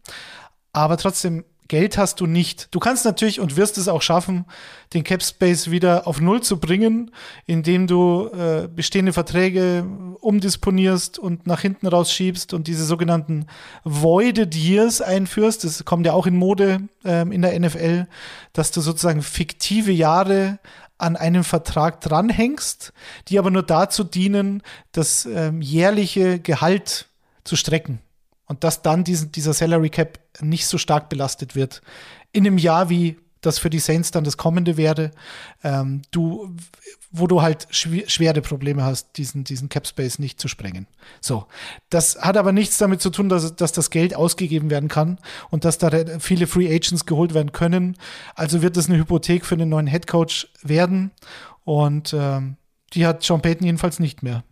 Aber 0.74 0.98
trotzdem, 0.98 1.46
Geld 1.68 1.98
hast 1.98 2.20
du 2.20 2.26
nicht. 2.26 2.68
Du 2.72 2.80
kannst 2.80 3.06
natürlich 3.06 3.40
und 3.40 3.56
wirst 3.56 3.78
es 3.78 3.88
auch 3.88 4.02
schaffen, 4.02 4.46
den 4.94 5.04
Cap 5.04 5.24
Space 5.24 5.72
wieder 5.72 6.06
auf 6.06 6.20
Null 6.20 6.42
zu 6.42 6.60
bringen, 6.60 7.12
indem 7.46 7.88
du 7.88 8.28
äh, 8.28 8.68
bestehende 8.68 9.14
Verträge 9.14 9.86
umdisponierst 10.20 11.18
und 11.18 11.48
nach 11.48 11.62
hinten 11.62 11.88
rausschiebst 11.88 12.54
und 12.54 12.68
diese 12.68 12.84
sogenannten 12.84 13.46
Voided 13.86 14.54
Years 14.54 15.02
einführst. 15.02 15.64
Das 15.64 15.86
kommt 15.86 16.06
ja 16.06 16.12
auch 16.12 16.28
in 16.28 16.36
Mode 16.36 16.82
ähm, 17.06 17.32
in 17.32 17.42
der 17.42 17.58
NFL, 17.58 18.08
dass 18.52 18.72
du 18.72 18.82
sozusagen 18.82 19.22
fiktive 19.22 19.94
Jahre 19.94 20.60
an 20.98 21.16
einem 21.16 21.44
Vertrag 21.44 22.02
dranhängst, 22.02 22.94
die 23.28 23.40
aber 23.40 23.50
nur 23.50 23.64
dazu 23.64 24.04
dienen, 24.04 24.62
das 24.92 25.26
ähm, 25.26 25.62
jährliche 25.62 26.40
Gehalt 26.40 27.08
zu 27.44 27.56
strecken. 27.56 28.00
Und 28.52 28.66
dass 28.66 28.82
dann 28.82 29.06
diesen, 29.06 29.32
dieser 29.32 29.54
Salary 29.54 29.90
Cap 29.90 30.20
nicht 30.42 30.66
so 30.68 30.78
stark 30.78 31.08
belastet 31.08 31.56
wird. 31.56 31.82
In 32.34 32.46
einem 32.46 32.58
Jahr 32.58 32.90
wie 32.90 33.16
das 33.40 33.60
für 33.60 33.70
die 33.70 33.80
Saints 33.80 34.12
dann 34.12 34.26
das 34.26 34.36
Kommende 34.36 34.76
wäre. 34.76 35.12
Ähm, 35.64 36.02
du, 36.12 36.54
wo 37.12 37.28
du 37.28 37.42
halt 37.42 37.66
schw 37.70 38.04
schwere 38.08 38.42
Probleme 38.42 38.84
hast, 38.84 39.16
diesen, 39.16 39.46
diesen 39.46 39.70
Cap 39.70 39.88
Space 39.88 40.20
nicht 40.20 40.38
zu 40.42 40.50
sprengen. 40.50 40.86
So. 41.22 41.46
Das 41.90 42.18
hat 42.20 42.36
aber 42.36 42.52
nichts 42.52 42.78
damit 42.78 43.02
zu 43.02 43.10
tun, 43.10 43.30
dass, 43.30 43.56
dass 43.56 43.72
das 43.72 43.90
Geld 43.90 44.18
ausgegeben 44.18 44.70
werden 44.70 44.90
kann 44.90 45.18
und 45.50 45.64
dass 45.64 45.78
da 45.78 45.90
viele 46.20 46.46
Free 46.46 46.68
Agents 46.68 47.06
geholt 47.06 47.34
werden 47.34 47.54
können. 47.54 47.96
Also 48.36 48.62
wird 48.62 48.76
das 48.76 48.90
eine 48.90 48.98
Hypothek 48.98 49.46
für 49.46 49.56
einen 49.56 49.70
neuen 49.70 49.88
Head 49.88 50.08
Coach 50.08 50.50
werden. 50.62 51.12
Und 51.64 52.14
ähm, 52.14 52.58
die 52.96 53.06
hat 53.06 53.24
Sean 53.24 53.42
Payton 53.42 53.66
jedenfalls 53.66 54.00
nicht 54.00 54.24
mehr. 54.24 54.44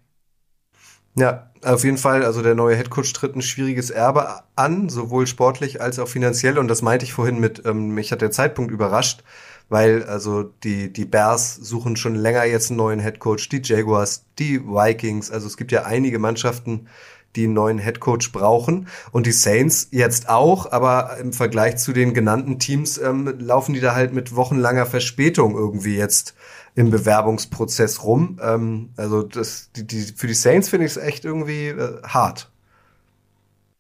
Ja, 1.20 1.52
auf 1.66 1.84
jeden 1.84 1.98
Fall, 1.98 2.24
also 2.24 2.42
der 2.42 2.56
neue 2.56 2.78
Headcoach 2.78 3.12
tritt 3.12 3.36
ein 3.36 3.42
schwieriges 3.42 3.90
Erbe 3.90 4.42
an, 4.56 4.88
sowohl 4.88 5.28
sportlich 5.28 5.82
als 5.82 6.00
auch 6.00 6.08
finanziell. 6.08 6.58
Und 6.58 6.70
das 6.70 6.82
meinte 6.82 7.04
ich 7.04 7.12
vorhin 7.12 7.42
mit, 7.42 7.64
ähm, 7.66 7.90
mich 7.90 8.14
hat 8.14 8.22
der 8.22 8.32
Zeitpunkt 8.32 8.72
überrascht, 8.72 9.24
weil 9.68 10.04
also 10.04 10.44
die, 10.44 10.94
die 10.94 11.04
Bears 11.04 11.56
suchen 11.56 11.98
schon 11.98 12.16
länger 12.16 12.46
jetzt 12.46 12.70
einen 12.70 12.78
neuen 12.78 13.02
Headcoach, 13.02 13.50
die 13.52 13.62
Jaguars, 13.62 14.24
die 14.40 14.62
Vikings, 14.62 15.30
also 15.30 15.48
es 15.48 15.58
gibt 15.58 15.74
ja 15.74 15.84
einige 15.84 16.20
Mannschaften, 16.20 16.88
die 17.36 17.44
einen 17.44 17.54
neuen 17.54 17.80
Headcoach 17.80 18.32
brauchen. 18.32 18.88
Und 19.12 19.26
die 19.26 19.34
Saints 19.34 19.90
jetzt 19.92 20.30
auch, 20.30 20.72
aber 20.72 21.18
im 21.20 21.34
Vergleich 21.34 21.78
zu 21.78 21.92
den 21.92 22.14
genannten 22.14 22.60
Teams 22.60 22.98
ähm, 22.98 23.36
laufen 23.40 23.74
die 23.74 23.82
da 23.82 23.94
halt 23.94 24.14
mit 24.14 24.38
wochenlanger 24.38 24.86
Verspätung 24.86 25.56
irgendwie 25.56 25.98
jetzt 25.98 26.36
im 26.80 26.92
Bewerbungsprozess 26.92 28.06
rum. 28.06 28.40
Ähm, 28.42 28.92
also 28.96 29.22
das, 29.22 29.70
die, 29.76 29.86
die, 29.86 30.02
für 30.02 30.28
die 30.28 30.34
Saints 30.34 30.70
finde 30.70 30.86
ich 30.86 30.94
es 30.94 30.98
echt 30.98 31.26
irgendwie 31.26 31.68
äh, 31.68 32.02
hart. 32.04 32.50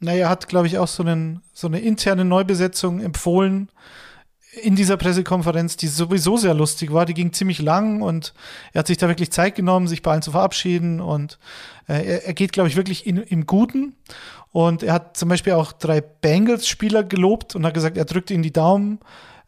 Naja, 0.01 0.27
hat, 0.27 0.49
glaube 0.49 0.67
ich, 0.67 0.77
auch 0.77 0.87
so, 0.89 1.01
einen, 1.03 1.41
so 1.53 1.67
eine 1.67 1.79
interne 1.79 2.25
Neubesetzung 2.25 2.99
empfohlen 2.99 3.69
in 4.63 4.75
dieser 4.75 4.97
Pressekonferenz, 4.97 5.77
die 5.77 5.87
sowieso 5.87 6.35
sehr 6.35 6.53
lustig 6.53 6.91
war. 6.91 7.05
Die 7.05 7.13
ging 7.13 7.31
ziemlich 7.31 7.61
lang 7.61 8.01
und 8.01 8.33
er 8.73 8.79
hat 8.79 8.87
sich 8.87 8.97
da 8.97 9.07
wirklich 9.07 9.31
Zeit 9.31 9.55
genommen, 9.55 9.87
sich 9.87 10.01
bei 10.01 10.11
allen 10.11 10.21
zu 10.21 10.31
verabschieden 10.31 10.99
und 10.99 11.39
äh, 11.87 12.05
er, 12.05 12.25
er, 12.25 12.33
geht, 12.33 12.51
glaube 12.51 12.67
ich, 12.67 12.75
wirklich 12.75 13.07
in, 13.07 13.15
im 13.15 13.45
Guten. 13.45 13.95
Und 14.51 14.83
er 14.83 14.91
hat 14.91 15.15
zum 15.15 15.29
Beispiel 15.29 15.53
auch 15.53 15.71
drei 15.71 16.01
Bengals-Spieler 16.01 17.05
gelobt 17.05 17.55
und 17.55 17.65
hat 17.65 17.73
gesagt, 17.73 17.95
er 17.95 18.05
drückt 18.05 18.29
ihnen 18.29 18.43
die 18.43 18.51
Daumen 18.51 18.99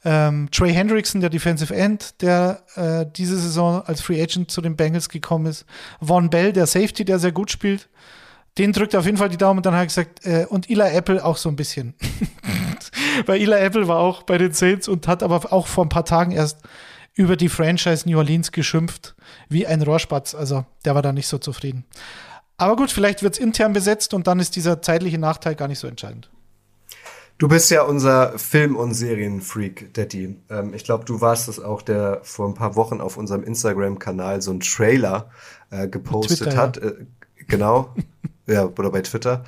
ähm, 0.03 0.49
Trey 0.51 0.73
Hendrickson, 0.73 1.21
der 1.21 1.29
Defensive 1.29 1.75
End, 1.75 2.21
der 2.21 2.63
äh, 2.75 3.05
diese 3.15 3.37
Saison 3.37 3.83
als 3.85 4.01
Free 4.01 4.21
Agent 4.21 4.49
zu 4.49 4.61
den 4.61 4.75
Bengals 4.75 5.09
gekommen 5.09 5.45
ist. 5.45 5.65
Von 6.01 6.29
Bell, 6.29 6.53
der 6.53 6.65
Safety, 6.65 7.05
der 7.05 7.19
sehr 7.19 7.31
gut 7.31 7.51
spielt. 7.51 7.89
Den 8.57 8.73
drückt 8.73 8.95
auf 8.95 9.05
jeden 9.05 9.17
Fall 9.17 9.29
die 9.29 9.37
Daumen 9.37 9.59
und 9.59 9.65
dann 9.65 9.73
hat 9.73 9.81
er 9.81 9.85
gesagt, 9.85 10.25
äh, 10.25 10.45
und 10.49 10.69
Eli 10.69 10.81
Apple 10.81 11.23
auch 11.23 11.37
so 11.37 11.49
ein 11.49 11.55
bisschen. 11.55 11.93
Weil 13.25 13.39
Eli 13.39 13.53
Apple 13.53 13.87
war 13.87 13.97
auch 13.97 14.23
bei 14.23 14.37
den 14.37 14.51
Saints 14.51 14.87
und 14.87 15.07
hat 15.07 15.23
aber 15.23 15.53
auch 15.53 15.67
vor 15.67 15.85
ein 15.85 15.89
paar 15.89 16.05
Tagen 16.05 16.31
erst 16.31 16.59
über 17.13 17.37
die 17.37 17.49
Franchise 17.49 18.09
New 18.09 18.17
Orleans 18.17 18.51
geschimpft, 18.51 19.15
wie 19.49 19.67
ein 19.67 19.81
Rohrspatz. 19.81 20.33
Also 20.35 20.65
der 20.83 20.95
war 20.95 21.01
da 21.01 21.13
nicht 21.13 21.27
so 21.27 21.37
zufrieden. 21.37 21.85
Aber 22.57 22.75
gut, 22.75 22.91
vielleicht 22.91 23.23
wird 23.23 23.35
es 23.35 23.39
intern 23.39 23.73
besetzt 23.73 24.13
und 24.13 24.27
dann 24.27 24.39
ist 24.39 24.55
dieser 24.55 24.81
zeitliche 24.81 25.17
Nachteil 25.17 25.55
gar 25.55 25.67
nicht 25.67 25.79
so 25.79 25.87
entscheidend. 25.87 26.29
Du 27.41 27.47
bist 27.47 27.71
ja 27.71 27.81
unser 27.81 28.37
Film- 28.37 28.75
und 28.75 28.93
Serienfreak, 28.93 29.95
Daddy. 29.95 30.35
Ähm, 30.51 30.75
ich 30.75 30.83
glaube, 30.83 31.05
du 31.05 31.21
warst 31.21 31.47
es 31.49 31.59
auch, 31.59 31.81
der 31.81 32.19
vor 32.21 32.47
ein 32.47 32.53
paar 32.53 32.75
Wochen 32.75 33.01
auf 33.01 33.17
unserem 33.17 33.41
Instagram-Kanal 33.41 34.43
so 34.43 34.51
einen 34.51 34.59
Trailer 34.59 35.31
äh, 35.71 35.87
gepostet 35.87 36.37
Twitter, 36.37 36.55
hat. 36.55 36.77
Ja. 36.77 36.89
Äh, 36.89 37.05
genau. 37.47 37.95
ja, 38.45 38.65
oder 38.65 38.91
bei 38.91 39.01
Twitter. 39.01 39.43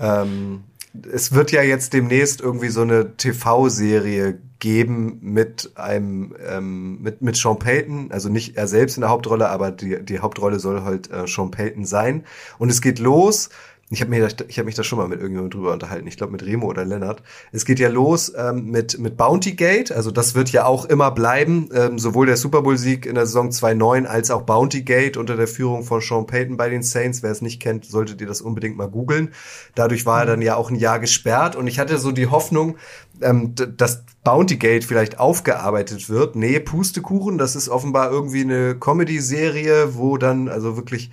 Ähm, 0.00 0.64
es 1.12 1.32
wird 1.32 1.52
ja 1.52 1.60
jetzt 1.60 1.92
demnächst 1.92 2.40
irgendwie 2.40 2.70
so 2.70 2.80
eine 2.80 3.18
TV-Serie 3.18 4.38
geben 4.58 5.18
mit 5.20 5.72
einem 5.74 6.34
ähm, 6.48 7.02
mit 7.02 7.20
mit 7.20 7.36
Sean 7.36 7.58
Payton, 7.58 8.12
also 8.12 8.30
nicht 8.30 8.56
er 8.56 8.66
selbst 8.66 8.96
in 8.96 9.02
der 9.02 9.10
Hauptrolle, 9.10 9.50
aber 9.50 9.70
die 9.72 10.02
die 10.02 10.20
Hauptrolle 10.20 10.58
soll 10.58 10.84
halt 10.84 11.10
äh, 11.10 11.26
Sean 11.26 11.50
Payton 11.50 11.84
sein. 11.84 12.24
Und 12.56 12.70
es 12.70 12.80
geht 12.80 12.98
los 12.98 13.50
ich 13.88 14.00
habe 14.00 14.10
mir, 14.10 14.28
ich 14.48 14.58
habe 14.58 14.66
mich 14.66 14.74
da 14.74 14.82
schon 14.82 14.98
mal 14.98 15.06
mit 15.06 15.20
irgendjemandem 15.20 15.60
drüber 15.60 15.72
unterhalten. 15.72 16.08
Ich 16.08 16.16
glaube 16.16 16.32
mit 16.32 16.44
Remo 16.44 16.66
oder 16.66 16.84
Lennart. 16.84 17.22
Es 17.52 17.64
geht 17.64 17.78
ja 17.78 17.88
los 17.88 18.32
ähm, 18.36 18.66
mit 18.66 18.98
mit 18.98 19.16
Bounty 19.16 19.52
Gate. 19.52 19.92
Also 19.92 20.10
das 20.10 20.34
wird 20.34 20.50
ja 20.50 20.64
auch 20.64 20.86
immer 20.86 21.12
bleiben. 21.12 21.68
Ähm, 21.72 21.98
sowohl 22.00 22.26
der 22.26 22.36
Super 22.36 22.62
Bowl 22.62 22.76
Sieg 22.76 23.06
in 23.06 23.14
der 23.14 23.26
Saison 23.26 23.50
2-9 23.50 24.06
als 24.06 24.32
auch 24.32 24.42
Bounty 24.42 24.82
Gate 24.82 25.16
unter 25.16 25.36
der 25.36 25.46
Führung 25.46 25.84
von 25.84 26.00
Sean 26.00 26.26
Payton 26.26 26.56
bei 26.56 26.68
den 26.68 26.82
Saints. 26.82 27.22
Wer 27.22 27.30
es 27.30 27.42
nicht 27.42 27.62
kennt, 27.62 27.84
solltet 27.84 28.20
ihr 28.20 28.26
das 28.26 28.40
unbedingt 28.40 28.76
mal 28.76 28.88
googeln. 28.88 29.32
Dadurch 29.76 30.04
war 30.04 30.20
er 30.20 30.26
dann 30.26 30.42
ja 30.42 30.56
auch 30.56 30.68
ein 30.68 30.76
Jahr 30.76 30.98
gesperrt 30.98 31.54
und 31.54 31.68
ich 31.68 31.78
hatte 31.78 31.98
so 31.98 32.10
die 32.10 32.26
Hoffnung, 32.26 32.78
ähm, 33.20 33.54
dass 33.54 34.02
Bounty 34.24 34.56
Gate 34.56 34.84
vielleicht 34.84 35.20
aufgearbeitet 35.20 36.08
wird. 36.10 36.34
Nee, 36.34 36.58
Pustekuchen. 36.58 37.38
Das 37.38 37.54
ist 37.54 37.68
offenbar 37.68 38.10
irgendwie 38.10 38.40
eine 38.40 38.74
Comedy-Serie, 38.74 39.94
wo 39.94 40.18
dann 40.18 40.48
also 40.48 40.76
wirklich 40.76 41.12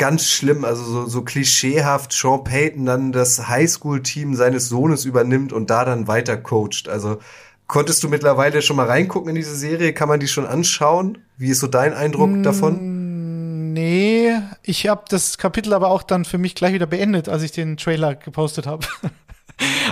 ganz 0.00 0.30
schlimm, 0.30 0.64
also 0.64 0.82
so, 0.82 1.06
so 1.06 1.22
klischeehaft 1.22 2.12
Sean 2.14 2.42
Payton 2.42 2.86
dann 2.86 3.12
das 3.12 3.48
Highschool-Team 3.48 4.34
seines 4.34 4.70
Sohnes 4.70 5.04
übernimmt 5.04 5.52
und 5.52 5.68
da 5.68 5.84
dann 5.84 6.08
weiter 6.08 6.38
coacht. 6.38 6.88
Also 6.88 7.18
konntest 7.66 8.02
du 8.02 8.08
mittlerweile 8.08 8.62
schon 8.62 8.76
mal 8.76 8.86
reingucken 8.86 9.28
in 9.28 9.34
diese 9.34 9.54
Serie? 9.54 9.92
Kann 9.92 10.08
man 10.08 10.18
die 10.18 10.26
schon 10.26 10.46
anschauen? 10.46 11.18
Wie 11.36 11.50
ist 11.50 11.60
so 11.60 11.66
dein 11.66 11.92
Eindruck 11.92 12.30
mm, 12.30 12.42
davon? 12.42 13.74
Nee, 13.74 14.32
ich 14.62 14.88
habe 14.88 15.04
das 15.06 15.36
Kapitel 15.36 15.74
aber 15.74 15.90
auch 15.90 16.02
dann 16.02 16.24
für 16.24 16.38
mich 16.38 16.54
gleich 16.54 16.72
wieder 16.72 16.86
beendet, 16.86 17.28
als 17.28 17.42
ich 17.42 17.52
den 17.52 17.76
Trailer 17.76 18.14
gepostet 18.14 18.66
habe. 18.66 18.86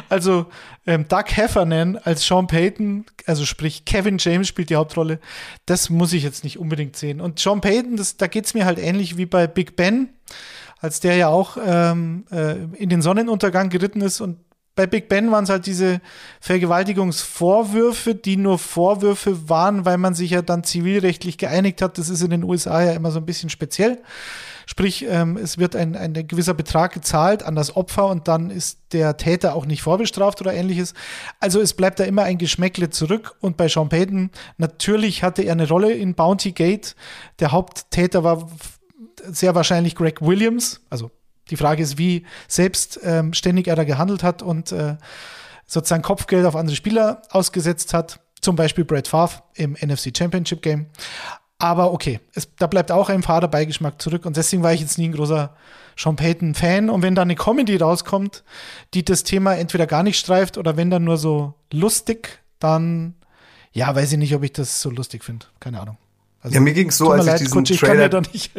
Also 0.09 0.47
ähm, 0.87 1.07
Doug 1.09 1.25
Heffernan 1.29 1.97
als 1.97 2.27
Sean 2.27 2.47
Payton, 2.47 3.05
also 3.27 3.45
sprich 3.45 3.85
Kevin 3.85 4.19
James 4.19 4.49
spielt 4.49 4.71
die 4.71 4.77
Hauptrolle, 4.77 5.21
das 5.67 5.91
muss 5.91 6.13
ich 6.13 6.23
jetzt 6.23 6.45
nicht 6.45 6.59
unbedingt 6.59 6.97
sehen. 6.97 7.21
Und 7.21 7.39
Sean 7.39 7.61
Payton, 7.61 7.97
das, 7.97 8.17
da 8.17 8.27
geht 8.27 8.47
es 8.47 8.55
mir 8.55 8.65
halt 8.65 8.79
ähnlich 8.79 9.17
wie 9.17 9.27
bei 9.27 9.47
Big 9.47 9.77
Ben, 9.77 10.09
als 10.81 11.01
der 11.01 11.17
ja 11.17 11.29
auch 11.29 11.57
ähm, 11.65 12.25
äh, 12.31 12.57
in 12.77 12.89
den 12.89 13.03
Sonnenuntergang 13.03 13.69
geritten 13.69 14.01
ist 14.01 14.21
und 14.21 14.39
bei 14.79 14.87
Big 14.87 15.09
Ben 15.09 15.33
waren 15.33 15.43
es 15.43 15.51
halt 15.51 15.67
diese 15.67 16.01
Vergewaltigungsvorwürfe, 16.41 18.15
die 18.15 18.37
nur 18.37 18.61
Vorwürfe 18.61 19.49
waren, 19.49 19.85
weil 19.85 19.99
man 19.99 20.15
sich 20.15 20.31
ja 20.31 20.41
dann 20.41 20.63
zivilrechtlich 20.63 21.37
geeinigt 21.37 21.83
hat. 21.83 21.99
Das 21.99 22.09
ist 22.09 22.23
in 22.23 22.31
den 22.31 22.45
USA 22.45 22.81
ja 22.81 22.93
immer 22.93 23.11
so 23.11 23.19
ein 23.19 23.27
bisschen 23.27 23.51
speziell. 23.51 24.01
Sprich, 24.67 25.05
ähm, 25.09 25.37
es 25.37 25.59
wird 25.59 25.75
ein, 25.75 25.97
ein 25.97 26.13
gewisser 26.29 26.55
Betrag 26.55 26.93
gezahlt 26.93 27.43
an 27.43 27.57
das 27.57 27.75
Opfer 27.75 28.07
und 28.07 28.29
dann 28.29 28.51
ist 28.51 28.79
der 28.93 29.17
Täter 29.17 29.57
auch 29.57 29.67
nicht 29.67 29.83
vorbestraft 29.83 30.41
oder 30.41 30.55
ähnliches. 30.55 30.95
Also 31.41 31.61
es 31.61 31.75
bleibt 31.75 31.99
da 31.99 32.05
immer 32.05 32.23
ein 32.23 32.39
Geschmäckle 32.39 32.89
zurück. 32.89 33.35
Und 33.41 33.57
bei 33.57 33.67
Sean 33.67 33.89
Payton, 33.89 34.31
natürlich 34.59 35.25
hatte 35.25 35.43
er 35.43 35.55
eine 35.55 35.67
Rolle 35.67 35.91
in 35.91 36.15
Bounty 36.15 36.53
Gate. 36.53 36.95
Der 37.41 37.51
Haupttäter 37.51 38.23
war 38.23 38.49
sehr 39.25 39.57
wahrscheinlich 39.57 39.97
Greg 39.97 40.23
Williams. 40.23 40.83
Also 40.89 41.11
die 41.51 41.57
Frage 41.57 41.83
ist, 41.83 41.99
wie 41.99 42.25
selbstständig 42.47 43.67
ähm, 43.67 43.71
er 43.71 43.77
da 43.77 43.85
gehandelt 43.85 44.23
hat 44.23 44.43
und 44.43 44.73
äh, 44.73 44.97
sozusagen 45.67 46.03
Kopfgeld 46.03 46.47
auf 46.47 46.57
andere 46.57 46.77
Spieler 46.77 47.23
ausgesetzt 47.31 47.95
hat. 47.95 48.21
Zum 48.41 48.57
Beispiel 48.57 48.85
Brad 48.85 49.09
Favre 49.09 49.43
im 49.55 49.73
NFC 49.73 50.17
Championship 50.17 50.63
Game. 50.63 50.87
Aber 51.59 51.93
okay, 51.93 52.21
es, 52.35 52.49
da 52.57 52.69
bleibt 52.69 52.93
auch 52.93 53.09
ein 53.09 53.23
fader 53.23 53.49
Beigeschmack 53.49 54.01
zurück 54.01 54.27
und 54.27 54.37
deswegen 54.37 54.63
war 54.63 54.73
ich 54.73 54.81
jetzt 54.81 54.97
nie 54.97 55.09
ein 55.09 55.13
großer 55.13 55.57
Sean 55.97 56.15
Payton-Fan. 56.15 56.89
Und 56.89 57.03
wenn 57.03 57.17
da 57.17 57.23
eine 57.23 57.35
Comedy 57.35 57.77
rauskommt, 57.77 58.45
die 58.95 59.05
das 59.05 59.25
Thema 59.25 59.57
entweder 59.57 59.87
gar 59.89 60.05
nicht 60.05 60.19
streift 60.19 60.57
oder 60.57 60.77
wenn 60.77 60.91
dann 60.91 61.03
nur 61.03 61.17
so 61.17 61.55
lustig, 61.73 62.41
dann 62.61 63.17
ja, 63.73 63.95
weiß 63.95 64.13
ich 64.13 64.19
nicht, 64.19 64.35
ob 64.35 64.43
ich 64.45 64.53
das 64.53 64.81
so 64.81 64.91
lustig 64.91 65.25
finde. 65.25 65.47
Keine 65.61 65.81
Ahnung. 65.81 65.99
Also, 66.41 66.55
ja, 66.55 66.61
mir 66.61 66.73
ging 66.73 66.89
es 66.89 66.99
so, 66.99 67.11
als 67.11 67.27
leid, 67.27 67.37
ich 67.37 67.49
diesen 67.49 67.65
Coach, 67.65 67.79
Trailer 67.79 68.23
ich 68.33 68.51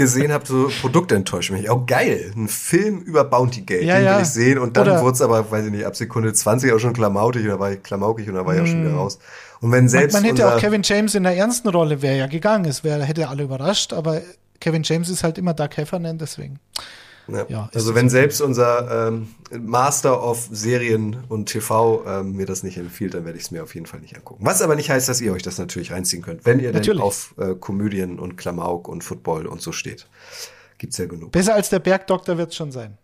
gesehen 0.00 0.32
habe, 0.32 0.46
so 0.46 0.70
enttäuscht 1.10 1.50
mich. 1.50 1.68
Auch 1.68 1.84
geil, 1.84 2.32
ein 2.34 2.48
Film 2.48 3.00
über 3.00 3.22
Bounty 3.22 3.60
Gate, 3.60 3.82
ja, 3.82 3.96
den 3.96 4.04
ja. 4.06 4.16
will 4.16 4.22
ich 4.22 4.28
sehen. 4.28 4.58
Und 4.58 4.76
dann 4.76 5.00
wurde 5.02 5.12
es 5.12 5.20
aber, 5.20 5.50
weiß 5.50 5.66
ich 5.66 5.70
nicht, 5.70 5.84
ab 5.84 5.94
Sekunde 5.94 6.32
20 6.32 6.72
auch 6.72 6.78
schon 6.78 6.94
klamaukig 6.94 7.44
oder 7.44 7.60
war 7.60 7.72
ich 7.72 7.82
klamaukig 7.82 8.26
und 8.28 8.34
dann 8.34 8.46
war 8.46 8.54
ich 8.54 8.62
mm. 8.62 8.64
ja 8.64 8.70
schon 8.70 8.80
wieder 8.80 8.92
hm. 8.92 8.98
raus. 8.98 9.18
Und 9.60 9.72
wenn 9.72 9.90
selbst 9.90 10.14
man, 10.14 10.22
man 10.22 10.30
hätte 10.30 10.48
auch 10.48 10.58
Kevin 10.58 10.80
James 10.82 11.14
in 11.14 11.24
der 11.24 11.36
ernsten 11.36 11.68
Rolle 11.68 12.00
wäre 12.00 12.16
ja 12.16 12.26
gegangen, 12.26 12.64
es 12.64 12.82
wäre 12.82 13.04
hätte 13.04 13.28
alle 13.28 13.42
überrascht, 13.42 13.92
aber 13.92 14.22
Kevin 14.58 14.82
James 14.82 15.10
ist 15.10 15.22
halt 15.22 15.36
immer 15.36 15.52
Doug 15.52 15.68
Heffernan, 15.76 16.16
deswegen. 16.16 16.58
Ja. 17.34 17.46
ja 17.48 17.70
also 17.74 17.94
wenn 17.94 18.08
selbst 18.08 18.40
unser 18.40 19.08
ähm, 19.08 19.28
Master 19.58 20.22
of 20.22 20.48
Serien 20.50 21.24
und 21.28 21.46
TV 21.46 22.04
ähm, 22.06 22.32
mir 22.32 22.46
das 22.46 22.62
nicht 22.62 22.76
empfiehlt, 22.76 23.14
dann 23.14 23.24
werde 23.24 23.38
ich 23.38 23.44
es 23.44 23.50
mir 23.50 23.62
auf 23.62 23.74
jeden 23.74 23.86
Fall 23.86 24.00
nicht 24.00 24.16
angucken. 24.16 24.44
Was 24.44 24.62
aber 24.62 24.76
nicht 24.76 24.90
heißt, 24.90 25.08
dass 25.08 25.20
ihr 25.20 25.32
euch 25.32 25.42
das 25.42 25.58
natürlich 25.58 25.92
reinziehen 25.92 26.22
könnt, 26.22 26.44
wenn 26.46 26.60
ihr 26.60 26.72
natürlich. 26.72 26.98
denn 26.98 27.06
auf 27.06 27.34
äh, 27.38 27.54
Komödien 27.54 28.18
und 28.18 28.36
Klamauk 28.36 28.88
und 28.88 29.02
Football 29.04 29.46
und 29.46 29.60
so 29.60 29.72
steht. 29.72 30.08
Gibt's 30.78 30.98
ja 30.98 31.06
genug. 31.06 31.32
Besser 31.32 31.54
als 31.54 31.68
der 31.68 31.78
Bergdoktor 31.78 32.38
wird 32.38 32.50
es 32.50 32.56
schon 32.56 32.72
sein. 32.72 32.98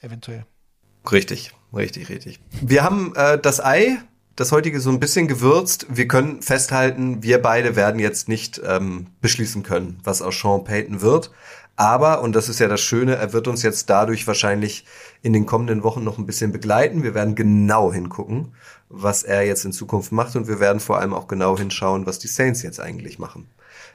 Eventuell. 0.00 0.46
Richtig, 1.10 1.52
richtig, 1.74 2.08
richtig. 2.08 2.40
Wir 2.62 2.82
haben 2.82 3.12
äh, 3.16 3.38
das 3.38 3.62
Ei 3.62 3.98
das 4.36 4.52
heutige 4.52 4.80
so 4.80 4.90
ein 4.90 5.00
bisschen 5.00 5.28
gewürzt. 5.28 5.86
Wir 5.88 6.06
können 6.06 6.42
festhalten, 6.42 7.22
wir 7.22 7.40
beide 7.40 7.74
werden 7.74 7.98
jetzt 7.98 8.28
nicht 8.28 8.60
ähm, 8.64 9.06
beschließen 9.22 9.62
können, 9.62 9.98
was 10.04 10.22
aus 10.22 10.38
Sean 10.38 10.62
Payton 10.64 11.00
wird. 11.00 11.30
Aber, 11.76 12.22
und 12.22 12.34
das 12.34 12.48
ist 12.48 12.58
ja 12.58 12.68
das 12.68 12.80
Schöne, 12.80 13.16
er 13.16 13.34
wird 13.34 13.48
uns 13.48 13.62
jetzt 13.62 13.90
dadurch 13.90 14.26
wahrscheinlich 14.26 14.86
in 15.22 15.34
den 15.34 15.44
kommenden 15.44 15.82
Wochen 15.82 16.02
noch 16.02 16.16
ein 16.16 16.24
bisschen 16.24 16.50
begleiten. 16.50 17.02
Wir 17.02 17.14
werden 17.14 17.34
genau 17.34 17.92
hingucken, 17.92 18.54
was 18.88 19.22
er 19.22 19.46
jetzt 19.46 19.66
in 19.66 19.72
Zukunft 19.72 20.10
macht 20.10 20.36
und 20.36 20.48
wir 20.48 20.58
werden 20.58 20.80
vor 20.80 20.98
allem 20.98 21.12
auch 21.12 21.28
genau 21.28 21.58
hinschauen, 21.58 22.06
was 22.06 22.18
die 22.18 22.28
Saints 22.28 22.62
jetzt 22.62 22.80
eigentlich 22.80 23.18
machen. 23.18 23.48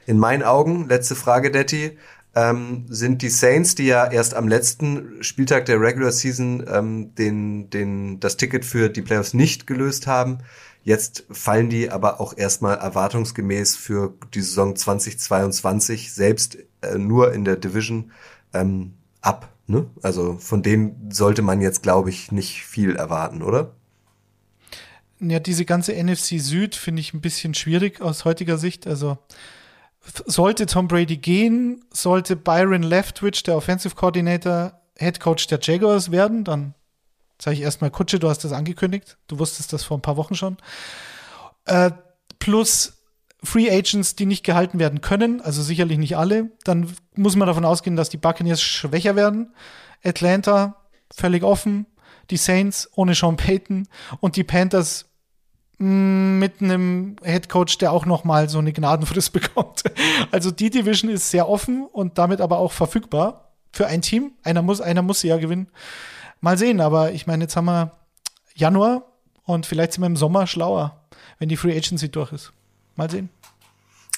In 0.06 0.18
meinen 0.18 0.44
Augen, 0.44 0.88
letzte 0.88 1.16
Frage, 1.16 1.50
Detti, 1.50 1.98
ähm, 2.34 2.86
sind 2.88 3.20
die 3.22 3.28
Saints, 3.28 3.74
die 3.74 3.86
ja 3.86 4.10
erst 4.10 4.34
am 4.34 4.48
letzten 4.48 5.22
Spieltag 5.22 5.66
der 5.66 5.80
Regular 5.80 6.12
Season 6.12 6.64
ähm, 6.72 7.14
den, 7.14 7.68
den, 7.70 8.20
das 8.20 8.36
Ticket 8.36 8.64
für 8.64 8.88
die 8.88 9.02
Playoffs 9.02 9.34
nicht 9.34 9.66
gelöst 9.66 10.06
haben. 10.06 10.38
Jetzt 10.84 11.24
fallen 11.30 11.70
die 11.70 11.90
aber 11.90 12.20
auch 12.20 12.36
erstmal 12.36 12.78
erwartungsgemäß 12.78 13.76
für 13.76 14.14
die 14.34 14.40
Saison 14.40 14.74
2022 14.74 16.12
selbst 16.12 16.58
äh, 16.80 16.98
nur 16.98 17.32
in 17.32 17.44
der 17.44 17.56
Division 17.56 18.10
ähm, 18.52 18.94
ab. 19.20 19.52
Ne? 19.66 19.86
Also 20.02 20.36
von 20.38 20.62
denen 20.62 21.10
sollte 21.12 21.42
man 21.42 21.60
jetzt, 21.60 21.82
glaube 21.82 22.10
ich, 22.10 22.32
nicht 22.32 22.64
viel 22.64 22.96
erwarten, 22.96 23.42
oder? 23.42 23.74
Ja, 25.20 25.38
diese 25.38 25.64
ganze 25.64 25.92
NFC 25.94 26.40
Süd 26.40 26.74
finde 26.74 27.00
ich 27.00 27.14
ein 27.14 27.20
bisschen 27.20 27.54
schwierig 27.54 28.00
aus 28.00 28.24
heutiger 28.24 28.58
Sicht. 28.58 28.88
Also 28.88 29.18
sollte 30.26 30.66
Tom 30.66 30.88
Brady 30.88 31.16
gehen, 31.16 31.84
sollte 31.92 32.34
Byron 32.34 32.82
Leftwich, 32.82 33.44
der 33.44 33.56
Offensive 33.56 33.94
Coordinator, 33.94 34.80
Head 34.98 35.20
Coach 35.20 35.46
der 35.46 35.60
Jaguars 35.62 36.10
werden, 36.10 36.42
dann 36.42 36.74
sage 37.42 37.56
ich 37.56 37.62
erstmal, 37.62 37.90
Kutsche, 37.90 38.20
du 38.20 38.28
hast 38.28 38.44
das 38.44 38.52
angekündigt. 38.52 39.16
Du 39.26 39.40
wusstest 39.40 39.72
das 39.72 39.82
vor 39.82 39.98
ein 39.98 40.02
paar 40.02 40.16
Wochen 40.16 40.36
schon. 40.36 40.58
Äh, 41.64 41.90
plus 42.38 43.02
Free 43.42 43.68
Agents, 43.68 44.14
die 44.14 44.26
nicht 44.26 44.44
gehalten 44.44 44.78
werden 44.78 45.00
können, 45.00 45.40
also 45.40 45.60
sicherlich 45.60 45.98
nicht 45.98 46.16
alle. 46.16 46.52
Dann 46.62 46.94
muss 47.16 47.34
man 47.34 47.48
davon 47.48 47.64
ausgehen, 47.64 47.96
dass 47.96 48.10
die 48.10 48.16
Buccaneers 48.16 48.62
schwächer 48.62 49.16
werden. 49.16 49.52
Atlanta 50.04 50.76
völlig 51.12 51.42
offen. 51.42 51.86
Die 52.30 52.36
Saints 52.36 52.88
ohne 52.94 53.16
Sean 53.16 53.36
Payton 53.36 53.88
und 54.20 54.36
die 54.36 54.44
Panthers 54.44 55.06
mm, 55.78 56.38
mit 56.38 56.62
einem 56.62 57.16
Head 57.24 57.48
Coach, 57.48 57.78
der 57.78 57.90
auch 57.90 58.06
noch 58.06 58.22
mal 58.22 58.48
so 58.48 58.60
eine 58.60 58.72
Gnadenfrist 58.72 59.32
bekommt. 59.32 59.82
Also 60.30 60.52
die 60.52 60.70
Division 60.70 61.10
ist 61.10 61.28
sehr 61.28 61.48
offen 61.48 61.86
und 61.86 62.18
damit 62.18 62.40
aber 62.40 62.58
auch 62.58 62.70
verfügbar 62.70 63.52
für 63.72 63.88
ein 63.88 64.00
Team. 64.00 64.34
Einer 64.44 64.62
muss, 64.62 64.80
einer 64.80 65.02
muss 65.02 65.18
sie 65.18 65.28
ja 65.28 65.38
gewinnen. 65.38 65.66
Mal 66.42 66.58
sehen, 66.58 66.80
aber 66.80 67.12
ich 67.12 67.28
meine, 67.28 67.44
jetzt 67.44 67.54
haben 67.54 67.66
wir 67.66 67.92
Januar 68.54 69.04
und 69.44 69.64
vielleicht 69.64 69.92
sind 69.92 70.02
wir 70.02 70.08
im 70.08 70.16
Sommer 70.16 70.48
schlauer, 70.48 71.00
wenn 71.38 71.48
die 71.48 71.56
Free 71.56 71.76
Agency 71.76 72.10
durch 72.10 72.32
ist. 72.32 72.52
Mal 72.96 73.08
sehen. 73.08 73.30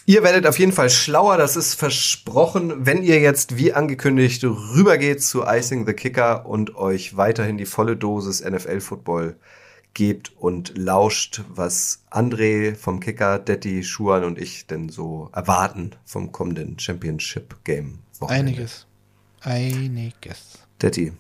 Ihr 0.07 0.23
werdet 0.23 0.47
auf 0.47 0.59
jeden 0.59 0.73
Fall 0.73 0.89
schlauer, 0.89 1.37
das 1.37 1.55
ist 1.55 1.75
versprochen, 1.75 2.87
wenn 2.87 3.03
ihr 3.03 3.21
jetzt 3.21 3.59
wie 3.59 3.75
angekündigt 3.75 4.43
rübergeht 4.43 5.23
zu 5.23 5.45
Icing 5.45 5.87
the 5.87 5.93
Kicker 5.93 6.47
und 6.47 6.77
euch 6.77 7.15
weiterhin 7.19 7.59
die 7.59 7.67
volle 7.67 7.95
Dosis 7.95 8.43
NFL 8.43 8.81
Football 8.81 9.37
gebt 9.93 10.33
und 10.39 10.79
lauscht, 10.79 11.43
was 11.49 12.05
André 12.11 12.75
vom 12.75 13.01
Kicker, 13.01 13.39
Detti, 13.39 13.85
Schuan 13.85 14.25
und 14.25 14.39
ich 14.39 14.67
denn 14.67 14.89
so 14.89 15.29
erwarten 15.35 15.91
vom 16.07 16.33
kommenden 16.33 16.79
Championship 16.79 17.65
Game. 17.65 17.99
Wochenende. 18.19 18.53
Einiges. 18.53 18.87
Einiges. 19.43 20.59
Detti, 20.81 21.13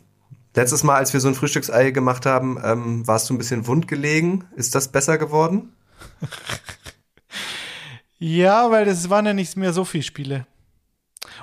Letztes 0.54 0.84
Mal, 0.84 0.96
als 0.96 1.12
wir 1.12 1.20
so 1.20 1.28
ein 1.28 1.34
Frühstücksei 1.34 1.90
gemacht 1.90 2.26
haben, 2.26 2.61
ähm, 2.62 3.06
warst 3.06 3.28
du 3.28 3.34
ein 3.34 3.38
bisschen 3.38 3.66
wund 3.66 3.88
gelegen. 3.88 4.44
Ist 4.54 4.75
das 4.75 4.88
besser 4.88 5.18
geworden? 5.18 5.73
ja, 8.18 8.70
weil 8.70 8.87
es 8.87 9.11
waren 9.11 9.26
ja 9.26 9.32
nicht 9.32 9.56
mehr 9.56 9.73
so 9.73 9.84
viele 9.84 10.04
Spiele. 10.04 10.46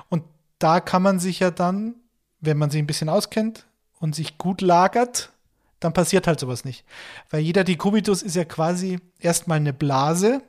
Und 0.08 0.24
da 0.58 0.80
kann 0.80 1.02
man 1.02 1.18
sich 1.18 1.40
ja 1.40 1.50
dann, 1.50 1.96
wenn 2.40 2.56
man 2.56 2.70
sich 2.70 2.80
ein 2.80 2.86
bisschen 2.86 3.10
auskennt 3.10 3.66
und 4.00 4.14
sich 4.14 4.38
gut 4.38 4.62
lagert, 4.62 5.30
dann 5.78 5.92
passiert 5.92 6.26
halt 6.26 6.40
sowas 6.40 6.64
nicht. 6.64 6.84
Weil 7.28 7.40
jeder 7.40 7.64
Dekubitus 7.64 8.22
ist 8.22 8.36
ja 8.36 8.44
quasi 8.44 8.98
erstmal 9.18 9.56
eine 9.56 9.74
Blase, 9.74 10.42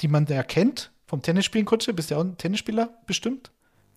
die 0.00 0.08
man 0.08 0.26
da 0.26 0.34
erkennt. 0.34 0.92
Vom 1.06 1.20
Tennisspielen, 1.20 1.66
Kutsche, 1.66 1.92
bist 1.92 2.10
ja 2.10 2.18
auch 2.18 2.24
ein 2.24 2.38
Tennisspieler 2.38 2.90
bestimmt? 3.06 3.50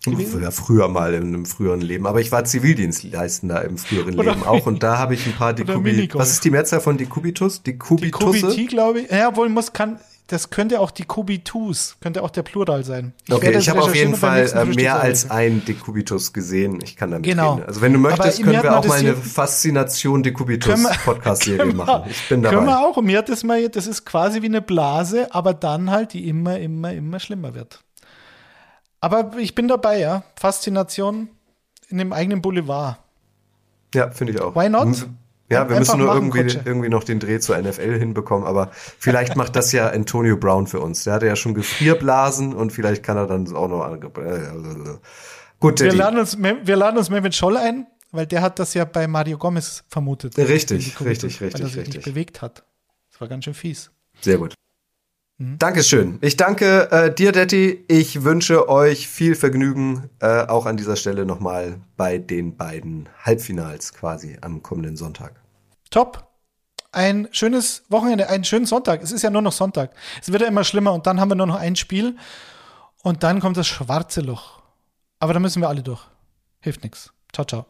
Gewesen? 0.04 0.42
Ja, 0.42 0.52
früher 0.52 0.88
mal 0.88 1.14
in 1.14 1.24
einem 1.24 1.46
früheren 1.46 1.82
Leben. 1.82 2.08
Aber 2.08 2.22
ich 2.22 2.32
war 2.32 2.44
Zivildienstleistender 2.44 3.64
im 3.66 3.78
früheren 3.78 4.18
oder 4.18 4.32
Leben 4.32 4.44
auch. 4.44 4.66
Und 4.66 4.84
da 4.84 4.98
habe 5.00 5.14
ich 5.14 5.26
ein 5.26 5.34
paar 5.34 5.54
Dekubitus. 5.54 6.20
Was 6.20 6.32
ist 6.32 6.46
die 6.46 6.52
Mehrzahl 6.52 6.82
von 6.82 6.98
Dekubitus? 6.98 7.64
Dekubitusse? 7.64 8.40
Dekubiti, 8.40 8.66
glaube 8.66 9.02
ich. 9.02 9.12
Ja, 9.12 9.36
wohl 9.36 9.50
muss, 9.50 9.74
kann, 9.74 10.00
das 10.28 10.50
könnte 10.50 10.82
auch 10.82 10.92
Dekubitus, 10.92 11.96
könnte 12.02 12.22
auch 12.22 12.30
der 12.30 12.44
Plural 12.44 12.84
sein. 12.84 13.14
Ich 13.28 13.34
okay, 13.34 13.58
ich 13.58 13.70
habe 13.70 13.82
auf 13.82 13.96
jeden 13.96 14.16
Fall 14.16 14.52
äh, 14.54 14.66
mehr 14.66 15.00
als 15.00 15.32
ein 15.32 15.64
Dekubitus 15.64 16.34
gesehen. 16.34 16.80
Ich 16.84 16.98
kann 16.98 17.12
damit 17.12 17.26
genau. 17.26 17.56
reden. 17.56 17.68
Also 17.68 17.82
wenn 17.82 17.94
du 17.94 18.00
möchtest, 18.00 18.44
können 18.44 18.62
wir 18.62 18.78
auch 18.78 18.86
mal 18.86 19.00
eine 19.00 19.16
Faszination 19.16 20.24
Dekubitus 20.24 20.84
Podcast-Serie 21.06 21.74
machen. 21.74 22.10
Ich 22.10 22.28
bin 22.28 22.42
dabei. 22.44 22.56
Können 22.56 22.68
wir 22.68 22.80
auch. 22.80 22.98
Und 22.98 23.06
mir 23.06 23.20
hat 23.20 23.30
das 23.30 23.44
mal, 23.44 23.70
das 23.70 23.88
ist 23.88 24.06
quasi 24.06 24.42
wie 24.42 24.48
eine 24.48 24.62
Blase, 24.62 25.34
aber 25.34 25.54
dann 25.54 25.92
halt, 25.92 26.12
die 26.12 26.28
immer, 26.28 26.60
immer, 26.60 26.92
immer 26.92 27.20
schlimmer 27.20 27.56
wird. 27.56 27.80
Aber 29.00 29.38
ich 29.38 29.56
bin 29.56 29.68
dabei, 29.68 30.00
ja. 30.00 30.24
Faszination 30.36 31.30
in 31.90 31.98
dem 31.98 32.14
eigenen 32.14 32.42
Boulevard. 32.42 32.98
Ja, 33.94 34.12
finde 34.12 34.34
ich 34.34 34.42
auch. 34.42 34.56
Why 34.56 34.70
not? 34.70 35.08
Ja, 35.50 35.70
wir 35.70 35.80
müssen 35.80 36.00
nur 36.00 36.14
irgendwie, 36.14 36.60
irgendwie 36.66 36.90
noch 36.90 37.06
den 37.06 37.20
Dreh 37.20 37.40
zur 37.40 37.58
NFL 37.58 37.98
hinbekommen, 37.98 38.46
aber 38.46 38.70
vielleicht 38.74 39.38
macht 39.38 39.56
das 39.56 39.72
ja 39.72 39.88
Antonio 39.88 40.36
Brown 40.36 40.68
für 40.68 40.82
uns. 40.82 41.06
Der 41.06 41.14
hatte 41.14 41.26
ja 41.26 41.38
schon 41.38 41.54
Gefrierblasen 41.54 42.54
und 42.54 42.72
vielleicht 42.72 43.02
kann 43.02 43.16
er 43.16 43.28
dann 43.28 43.56
auch 43.56 43.70
noch. 43.70 45.00
Gut, 45.60 45.80
wir 45.80 45.94
laden, 45.94 46.20
uns, 46.20 46.38
wir 46.38 46.76
laden 46.76 46.98
uns 46.98 47.10
Mehmet 47.10 47.34
Scholl 47.34 47.56
ein, 47.56 47.88
weil 48.12 48.28
der 48.28 48.42
hat 48.42 48.60
das 48.60 48.74
ja 48.74 48.84
bei 48.84 49.08
Mario 49.08 49.38
Gomez 49.38 49.86
vermutet. 49.88 50.38
Richtig, 50.38 51.00
richtig, 51.00 51.40
richtig, 51.40 51.42
weil 51.42 51.62
er 51.62 51.68
sich 51.68 51.78
richtig. 51.78 51.96
Nicht 51.96 52.06
bewegt 52.06 52.42
hat. 52.42 52.66
Das 53.12 53.22
war 53.22 53.30
ganz 53.30 53.46
schön 53.46 53.54
fies. 53.54 53.90
Sehr 54.20 54.38
gut. 54.38 54.54
Mhm. 55.38 55.60
Dankeschön. 55.60 56.18
Ich 56.22 56.38
danke 56.38 56.92
äh, 56.92 57.14
dir, 57.14 57.32
Detti. 57.32 57.86
Ich 57.88 58.24
wünsche 58.24 58.70
euch 58.70 59.08
viel 59.08 59.36
Vergnügen, 59.36 60.10
äh, 60.20 60.48
auch 60.48 60.66
an 60.66 60.78
dieser 60.78 60.96
Stelle 60.96 61.26
nochmal 61.26 61.80
bei 61.96 62.18
den 62.18 62.58
beiden 62.58 63.08
Halbfinals 63.24 63.94
quasi 63.94 64.38
am 64.42 64.64
kommenden 64.64 64.98
Sonntag. 64.98 65.36
Top. 65.90 66.24
Ein 66.92 67.28
schönes 67.32 67.84
Wochenende, 67.90 68.30
einen 68.30 68.44
schönen 68.44 68.66
Sonntag. 68.66 69.04
Es 69.04 69.12
ist 69.12 69.22
ja 69.22 69.30
nur 69.30 69.42
noch 69.42 69.52
Sonntag. 69.52 69.92
Es 70.22 70.32
wird 70.32 70.42
ja 70.42 70.48
immer 70.48 70.64
schlimmer 70.64 70.94
und 70.94 71.06
dann 71.06 71.20
haben 71.20 71.30
wir 71.30 71.36
nur 71.36 71.46
noch 71.46 71.60
ein 71.60 71.76
Spiel 71.76 72.16
und 73.04 73.24
dann 73.24 73.40
kommt 73.40 73.58
das 73.58 73.68
schwarze 73.68 74.22
Loch. 74.22 74.62
Aber 75.20 75.34
da 75.34 75.40
müssen 75.40 75.62
wir 75.62 75.70
alle 75.70 75.84
durch. 75.84 76.02
Hilft 76.62 76.84
nichts. 76.84 77.12
Ciao, 77.34 77.46
ciao. 77.46 77.66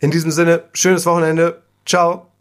In 0.00 0.10
diesem 0.10 0.30
Sinne, 0.30 0.64
schönes 0.74 1.06
Wochenende. 1.06 1.62
Ciao. 1.86 2.32